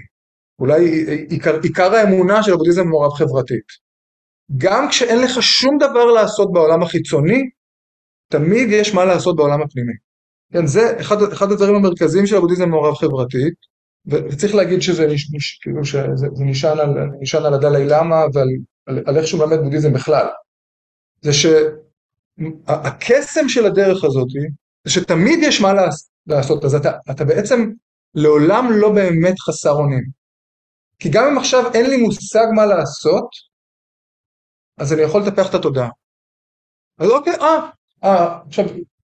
אולי 0.59 1.05
עיקר, 1.29 1.61
עיקר 1.63 1.95
האמונה 1.95 2.43
של 2.43 2.53
הבודהיזם 2.53 2.87
מעורב 2.89 3.13
חברתית. 3.13 3.92
גם 4.57 4.89
כשאין 4.89 5.19
לך 5.19 5.43
שום 5.43 5.79
דבר 5.79 6.05
לעשות 6.05 6.53
בעולם 6.53 6.83
החיצוני, 6.83 7.41
תמיד 8.29 8.69
יש 8.71 8.95
מה 8.95 9.05
לעשות 9.05 9.37
בעולם 9.37 9.63
הפנימי. 9.63 9.93
כן, 10.53 10.67
זה 10.67 11.01
אחד, 11.01 11.23
אחד 11.23 11.53
הדברים 11.53 11.75
המרכזיים 11.75 12.27
של 12.27 12.37
הבודהיזם 12.37 12.69
מעורב 12.69 12.95
חברתית, 12.95 13.55
וצריך 14.07 14.55
להגיד 14.55 14.83
שזה 14.83 15.07
נש, 15.07 15.59
כאילו 15.63 15.85
שזה, 15.85 16.27
נשען 16.39 16.79
על, 16.79 16.95
נשען 17.21 17.45
על 17.45 17.55
הדלי 17.55 17.85
למה 17.87 18.25
ועל 18.35 18.49
על, 18.87 19.03
על 19.07 19.17
איך 19.17 19.27
שהוא 19.27 19.47
מלמד 19.47 19.63
בודהיזם 19.63 19.93
בכלל. 19.93 20.27
זה 21.21 21.31
שהקסם 22.69 23.49
של 23.49 23.67
הדרך 23.67 24.05
הזאת, 24.05 24.29
זה 24.85 24.93
שתמיד 24.93 25.39
יש 25.43 25.61
מה 25.61 25.73
לעשות, 26.27 26.65
אז 26.65 26.75
אתה, 26.75 26.93
אתה 27.11 27.25
בעצם 27.25 27.71
לעולם 28.15 28.73
לא 28.73 28.93
באמת 28.93 29.41
חסר 29.41 29.73
אונים. 29.73 30.05
כי 30.99 31.09
גם 31.09 31.25
אם 31.31 31.39
עכשיו 31.39 31.75
אין 31.75 31.91
לי 31.91 31.97
מושג 31.97 32.47
מה 32.55 32.67
לעשות, 32.67 33.29
אז 34.79 34.93
אני 34.93 35.03
יכול 35.03 35.23
לטפח 35.23 35.51
את 35.51 35.55
התודעה. 35.55 35.89
אז 36.99 37.11
אוקיי, 37.11 37.35
אה, 37.35 37.71
אה, 38.05 38.39
עכשיו, 38.47 38.65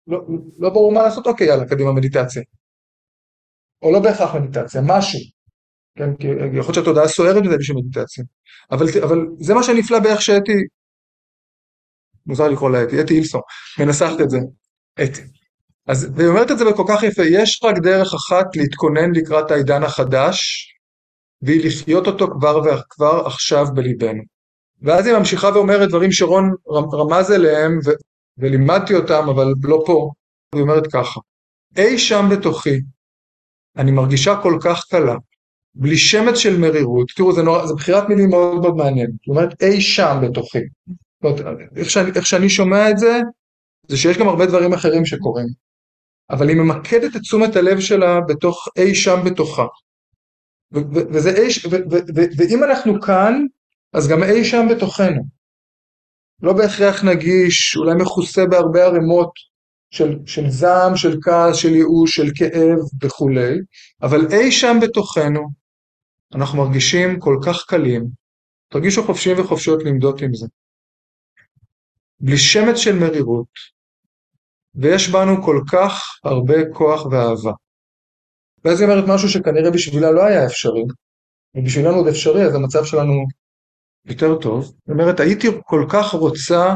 לא, 0.08 0.22
לא 0.60 0.70
ברור 0.70 0.92
מה 0.94 1.04
לעשות, 1.04 1.28
אוקיי, 1.28 1.48
יאללה, 1.48 1.70
קדימה, 1.70 1.92
מדיטציה. 1.92 2.44
או 3.82 3.92
לא 3.92 4.00
בהכרח 4.00 4.36
מדיטציה, 4.36 4.82
משהו. 4.86 5.20
כן, 5.98 6.16
כי 6.16 6.28
יכול 6.28 6.54
להיות 6.54 6.74
שהתודעה 6.74 7.08
סוערת 7.08 7.44
מזה 7.44 7.58
בשביל 7.58 7.78
מדיטציה. 7.78 8.24
אבל, 8.72 8.86
אבל 9.04 9.18
זה 9.40 9.54
מה 9.54 9.64
שנפלא 9.64 10.00
באיך 10.00 10.22
שאתי, 10.22 10.54
מוזר 12.26 12.48
לקרוא 12.48 12.70
לה 12.70 12.84
אתי, 12.84 13.02
אתי 13.02 13.14
אילסון, 13.14 13.42
מנסחת 13.80 14.22
את 14.22 14.30
זה, 14.30 14.38
אתי. 15.04 15.22
אז, 15.88 16.12
והיא 16.16 16.30
אומרת 16.30 16.52
את 16.52 16.58
זה 16.58 16.66
כל 16.76 16.84
כך 16.90 17.04
יפה, 17.04 17.24
יש 17.24 17.62
רק 17.64 17.76
דרך 17.84 18.14
אחת 18.14 18.56
להתכונן 18.56 19.12
לקראת 19.16 19.52
העידן 19.52 19.84
החדש, 19.84 20.40
והיא 21.42 21.66
לחיות 21.66 22.08
אותו 22.08 22.28
כבר 22.28 22.62
וכבר 22.62 23.26
עכשיו 23.26 23.66
בליבנו. 23.76 24.35
ואז 24.86 25.08
היא 25.08 25.18
ממשיכה 25.18 25.50
ואומרת 25.54 25.90
דברים 25.90 26.12
שרון 26.12 26.56
רמז 26.94 27.32
אליהם, 27.32 27.80
ו- 27.86 27.98
ולימדתי 28.38 28.96
אותם, 28.96 29.30
אבל 29.30 29.54
לא 29.64 29.84
פה. 29.86 30.12
היא 30.56 30.62
אומרת 30.62 30.88
ככה, 30.94 31.20
אי 31.78 31.98
שם 31.98 32.26
בתוכי, 32.32 32.80
אני 33.78 33.92
מרגישה 33.92 34.36
כל 34.44 34.58
כך 34.62 34.84
קלה, 34.90 35.16
בלי 35.76 35.98
שמץ 35.98 36.38
של 36.38 36.58
מרירות, 36.58 37.08
תראו, 37.16 37.34
זה, 37.34 37.44
נורא, 37.44 37.66
זה 37.66 37.74
בחירת 37.74 38.10
מילים 38.10 38.30
מאוד 38.30 38.62
מאוד 38.62 38.76
מעניינת, 38.76 39.10
זאת 39.10 39.28
אומרת, 39.28 39.64
אי 39.64 39.82
שם 39.82 40.18
בתוכי. 40.24 40.60
זאת 41.24 41.40
איך 41.76 41.90
שאני, 41.90 42.12
איך 42.16 42.26
שאני 42.26 42.50
שומע 42.50 42.90
את 42.90 42.98
זה, 42.98 43.22
זה 43.88 43.98
שיש 43.98 44.18
גם 44.18 44.28
הרבה 44.28 44.46
דברים 44.46 44.74
אחרים 44.74 45.06
שקורים. 45.06 45.48
אבל 46.30 46.50
היא 46.50 46.58
ממקדת 46.58 47.16
את 47.16 47.22
תשומת 47.22 47.56
הלב 47.56 47.80
שלה 47.80 48.22
בתוך 48.22 48.68
אי 48.78 48.96
שם 48.96 49.20
בתוכה. 49.26 49.66
ואם 52.38 52.64
אנחנו 52.64 53.02
כאן, 53.02 53.46
אז 53.98 54.08
גם 54.08 54.24
אי 54.24 54.46
שם 54.46 54.66
בתוכנו. 54.72 55.22
לא 56.42 56.54
בהכרח 56.54 57.04
נגיש, 57.04 57.78
אולי 57.78 57.94
מכוסה 58.02 58.46
בהרבה 58.46 58.84
ערימות 58.84 59.32
של, 59.92 60.20
של 60.26 60.50
זעם, 60.50 60.96
של 60.96 61.18
כעס, 61.22 61.56
של 61.56 61.76
ייאוש, 61.76 62.16
של 62.16 62.28
כאב 62.36 62.80
וכולי, 63.04 63.56
אבל 64.02 64.22
אי 64.32 64.52
שם 64.52 64.78
בתוכנו 64.82 65.42
אנחנו 66.36 66.58
מרגישים 66.58 67.20
כל 67.20 67.38
כך 67.46 67.66
קלים, 67.68 68.06
תרגישו 68.72 69.04
חופשיים 69.04 69.40
וחופשיות 69.40 69.84
למדוד 69.84 70.22
עם 70.24 70.34
זה. 70.34 70.48
בלי 72.20 72.38
שמץ 72.38 72.78
של 72.78 72.96
מרירות, 72.96 73.54
ויש 74.76 75.10
בנו 75.10 75.44
כל 75.44 75.62
כך 75.72 76.02
הרבה 76.24 76.56
כוח 76.74 77.06
ואהבה. 77.06 77.52
ואז 78.66 78.82
היא 78.82 78.90
אומרת 78.90 79.04
משהו 79.08 79.30
שכנראה 79.30 79.72
בשבילה 79.72 80.12
לא 80.12 80.24
היה 80.24 80.46
אפשרי, 80.46 80.84
ובשבילנו 81.56 81.96
עוד 81.96 82.08
אפשרי, 82.08 82.46
אז 82.46 82.56
המצב 82.56 82.86
שלנו 82.86 83.26
יותר 84.06 84.36
טוב. 84.42 84.64
זאת 84.64 84.90
אומרת, 84.90 85.20
הייתי 85.20 85.48
כל 85.66 85.86
כך 85.90 86.14
רוצה 86.14 86.76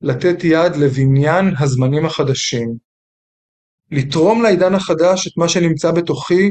לתת 0.00 0.44
יד 0.44 0.76
לבניין 0.76 1.54
הזמנים 1.58 2.06
החדשים, 2.06 2.76
לתרום 3.90 4.42
לעידן 4.42 4.74
החדש 4.74 5.26
את 5.26 5.32
מה 5.36 5.48
שנמצא 5.48 5.92
בתוכי 5.92 6.50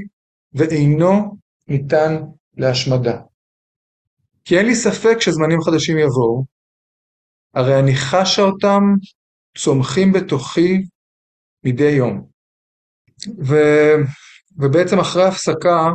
ואינו 0.54 1.38
ניתן 1.68 2.22
להשמדה. 2.58 3.22
כי 4.46 4.58
אין 4.58 4.66
לי 4.66 4.76
ספק 4.76 5.22
שזמנים 5.22 5.62
חדשים 5.62 5.98
יבואו, 5.98 6.46
הרי 7.54 7.80
אני 7.80 7.96
חשה 7.96 8.42
אותם 8.42 8.84
צומחים 9.58 10.14
בתוכי 10.14 10.84
מדי 11.64 11.92
יום. 11.92 12.28
ו... 13.48 13.56
ובעצם 14.58 15.00
אחרי 15.00 15.24
הפסקה 15.24 15.90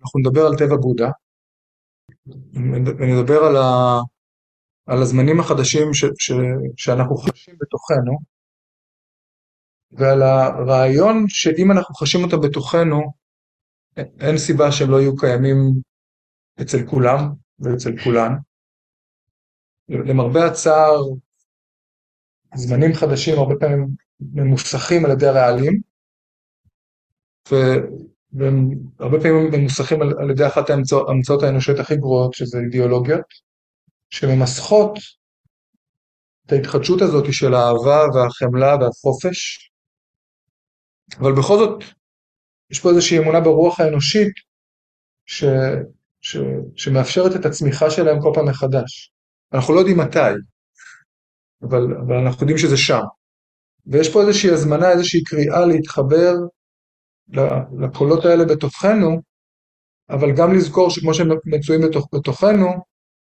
אנחנו 0.00 0.20
נדבר 0.20 0.46
על 0.46 0.56
טבע 0.58 0.76
בודה, 0.76 1.10
ונדבר 2.98 3.38
על, 3.44 3.56
ה... 3.56 4.00
על 4.86 5.02
הזמנים 5.02 5.40
החדשים 5.40 5.94
ש... 5.94 6.04
ש... 6.18 6.32
שאנחנו 6.76 7.16
חשים 7.16 7.54
בתוכנו, 7.60 8.18
ועל 9.92 10.22
הרעיון 10.22 11.24
שאם 11.28 11.72
אנחנו 11.72 11.94
חשים 11.94 12.24
אותם 12.24 12.40
בתוכנו, 12.40 13.12
אין 13.96 14.38
סיבה 14.38 14.72
שהם 14.72 14.90
לא 14.90 15.00
יהיו 15.00 15.16
קיימים 15.16 15.56
אצל 16.60 16.86
כולם 16.90 17.32
ואצל 17.58 17.90
כולן. 18.04 18.32
למרבה 19.88 20.46
הצער, 20.46 21.02
זמנים 22.54 22.94
חדשים 22.94 23.38
הרבה 23.38 23.54
פעמים 23.60 23.88
ממוסכים 24.20 25.04
על 25.04 25.10
ידי 25.10 25.26
הרעלים, 25.26 25.80
והרבה 28.32 29.20
פעמים 29.20 29.50
ממוסכים 29.52 30.02
על, 30.02 30.14
על 30.18 30.30
ידי 30.30 30.46
אחת 30.46 30.70
ההמצאות 30.70 31.42
האנושיות 31.42 31.78
הכי 31.78 31.96
גרועות, 31.96 32.34
שזה 32.34 32.58
אידיאולוגיות, 32.58 33.24
שממסכות 34.10 34.98
את 36.46 36.52
ההתחדשות 36.52 37.02
הזאת 37.02 37.32
של 37.32 37.54
האהבה 37.54 38.04
והחמלה 38.14 38.76
והחופש, 38.80 39.70
אבל 41.18 41.32
בכל 41.32 41.58
זאת 41.58 41.84
יש 42.70 42.80
פה 42.80 42.90
איזושהי 42.90 43.18
אמונה 43.18 43.40
ברוח 43.40 43.80
האנושית 43.80 44.32
ש, 45.26 45.44
ש, 46.20 46.36
שמאפשרת 46.76 47.40
את 47.40 47.46
הצמיחה 47.46 47.90
שלהם 47.90 48.20
כל 48.22 48.30
פעם 48.34 48.48
מחדש. 48.48 49.12
אנחנו 49.52 49.74
לא 49.74 49.78
יודעים 49.78 49.98
מתי, 49.98 50.32
אבל, 51.62 51.82
אבל 52.06 52.16
אנחנו 52.16 52.40
יודעים 52.40 52.58
שזה 52.58 52.76
שם. 52.76 53.00
ויש 53.86 54.12
פה 54.12 54.20
איזושהי 54.20 54.50
הזמנה, 54.50 54.90
איזושהי 54.90 55.22
קריאה 55.24 55.66
להתחבר 55.66 56.34
לקולות 57.78 58.24
האלה 58.24 58.44
בתוכנו, 58.44 59.22
אבל 60.10 60.36
גם 60.36 60.54
לזכור 60.54 60.90
שכמו 60.90 61.14
שהם 61.14 61.28
מצויים 61.44 61.82
בתוך, 61.88 62.08
בתוכנו, 62.14 62.68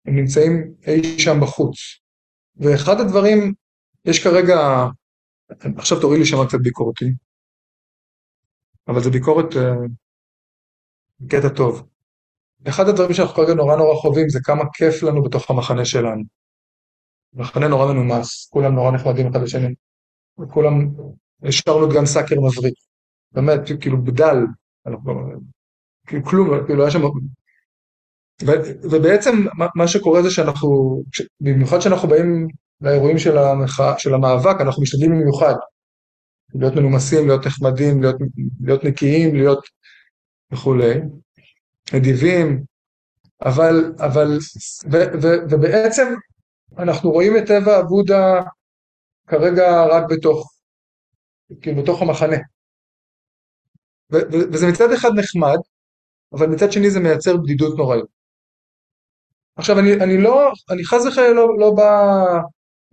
הם 0.05 0.15
נמצאים 0.15 0.73
אי 0.87 1.19
שם 1.19 1.39
בחוץ. 1.41 1.75
ואחד 2.57 2.99
הדברים, 2.99 3.53
יש 4.05 4.23
כרגע, 4.23 4.85
עכשיו 5.77 6.01
תוריד 6.01 6.19
לי 6.19 6.25
שם 6.25 6.47
קצת 6.47 6.57
ביקורתי, 6.61 7.05
אבל 8.87 9.03
זו 9.03 9.11
ביקורת 9.11 9.53
uh, 9.53 9.57
קטע 11.29 11.49
טוב. 11.49 11.87
אחד 12.67 12.87
הדברים 12.87 13.13
שאנחנו 13.13 13.35
כרגע 13.35 13.53
נורא 13.53 13.75
נורא 13.75 13.95
חווים 13.95 14.29
זה 14.29 14.39
כמה 14.43 14.63
כיף 14.73 15.03
לנו 15.03 15.23
בתוך 15.23 15.51
המחנה 15.51 15.85
שלנו. 15.85 16.23
מחנה 17.33 17.67
נורא 17.67 17.93
מנומס, 17.93 18.49
כולם 18.49 18.75
נורא 18.75 18.91
נחמדים 18.91 19.27
אחד 19.27 19.41
לשני, 19.41 19.73
וכולם, 20.39 20.93
השארנו 21.43 21.85
את 21.85 21.93
גן 21.93 22.05
סאקר 22.05 22.35
מבריק, 22.35 22.73
באמת, 23.35 23.59
כאילו 23.81 24.03
בדל, 24.03 24.37
כאילו 26.07 26.23
כלום, 26.23 26.65
כאילו 26.65 26.81
היה 26.81 26.91
שם... 26.91 27.01
ובעצם 28.91 29.45
מה 29.75 29.87
שקורה 29.87 30.23
זה 30.23 30.31
שאנחנו, 30.31 31.01
במיוחד 31.41 31.79
כשאנחנו 31.79 32.07
באים 32.07 32.47
לאירועים 32.81 33.19
של, 33.19 33.37
המחא, 33.37 33.93
של 33.97 34.13
המאבק, 34.13 34.61
אנחנו 34.61 34.81
משתדלים 34.81 35.11
במיוחד. 35.11 35.53
להיות 36.55 36.75
מנומסים, 36.75 37.27
להיות 37.27 37.47
נחמדים, 37.47 38.01
להיות, 38.01 38.15
להיות 38.61 38.83
נקיים, 38.83 39.35
להיות 39.35 39.65
וכולי, 40.51 40.93
נדיבים, 41.93 42.63
אבל, 43.45 43.93
אבל, 43.99 44.37
ו, 44.91 44.97
ו, 45.21 45.27
ובעצם 45.49 46.13
אנחנו 46.77 47.11
רואים 47.11 47.37
את 47.37 47.47
טבע 47.47 47.77
הבודה 47.77 48.41
כרגע 49.27 49.85
רק 49.85 50.03
בתוך, 50.09 50.53
כאילו 51.61 51.83
בתוך 51.83 52.01
המחנה. 52.01 52.37
וזה 54.11 54.67
מצד 54.67 54.91
אחד 54.91 55.09
נחמד, 55.15 55.57
אבל 56.33 56.47
מצד 56.47 56.71
שני 56.71 56.89
זה 56.89 56.99
מייצר 56.99 57.37
בדידות 57.37 57.77
נוראית. 57.77 58.05
עכשיו 59.55 59.79
אני, 59.79 59.93
אני 59.93 60.17
לא, 60.17 60.51
אני 60.69 60.85
חס 60.85 61.05
וחלילה 61.05 61.33
לא, 61.33 61.47
לא 61.59 61.71
בא 61.71 62.13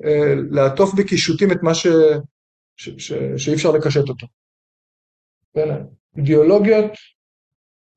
אה, 0.05 0.35
לעטוף 0.51 0.95
בקישוטים 0.95 1.53
את 1.53 1.63
מה 1.63 1.75
ש, 1.75 1.87
ש, 2.77 2.89
ש, 2.89 3.13
שאי 3.37 3.55
אפשר 3.55 3.71
לקשט 3.71 4.09
אותו. 4.09 4.27
בין, 5.55 5.69
אידיאולוגיות, 6.17 6.93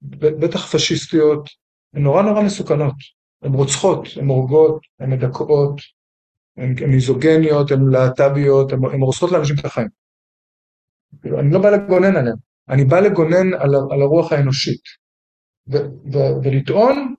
בטח 0.01 0.75
פשיסטיות, 0.75 1.49
הן 1.93 2.04
נורא 2.04 2.21
נורא 2.21 2.41
מסוכנות. 2.41 2.95
הן 3.41 3.54
רוצחות, 3.54 4.08
הן 4.15 4.28
הורגות, 4.28 4.82
הן 4.99 5.10
מדכאות, 5.10 5.82
הן 6.58 6.75
מיזוגניות, 6.88 7.71
הן 7.71 7.89
להט"ביות, 7.91 8.71
הן 8.71 9.01
הורסות 9.01 9.32
לאנשים 9.32 9.56
את 9.60 9.65
החיים. 9.65 9.88
כאילו, 11.21 11.39
אני 11.39 11.54
לא 11.54 11.60
בא 11.62 11.69
לגונן 11.69 12.15
עליהן, 12.15 12.36
אני 12.69 12.86
בא 12.86 12.99
לגונן 12.99 13.54
על, 13.54 13.75
על 13.91 14.01
הרוח 14.01 14.32
האנושית. 14.32 14.82
ו, 15.71 15.78
ו, 16.13 16.17
ולטעון 16.43 17.13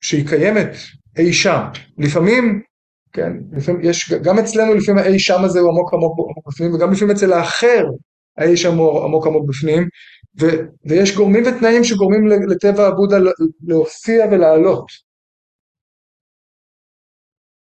שהיא 0.00 0.28
קיימת 0.28 0.68
אי 1.18 1.32
שם. 1.32 1.62
לפעמים, 1.98 2.62
כן, 3.12 3.32
לפעמים 3.52 3.80
יש, 3.84 4.12
גם 4.12 4.38
אצלנו 4.38 4.74
לפעמים 4.74 5.04
האי 5.04 5.18
שם 5.18 5.44
הזה 5.44 5.60
הוא 5.60 5.70
עמוק 5.70 5.94
עמוק 5.94 6.48
בפנים, 6.48 6.74
וגם 6.74 6.92
לפעמים 6.92 7.14
אצל 7.14 7.32
האחר 7.32 7.84
האי 8.38 8.56
שם 8.56 8.76
הוא 8.76 9.04
עמוק 9.04 9.26
עמוק 9.26 9.48
בפנים, 9.48 9.88
ו, 10.40 10.46
ויש 10.84 11.16
גורמים 11.16 11.42
ותנאים 11.46 11.84
שגורמים 11.84 12.26
לטבע 12.26 12.86
הבודה 12.86 13.16
להופיע 13.66 14.26
ולעלות. 14.30 14.86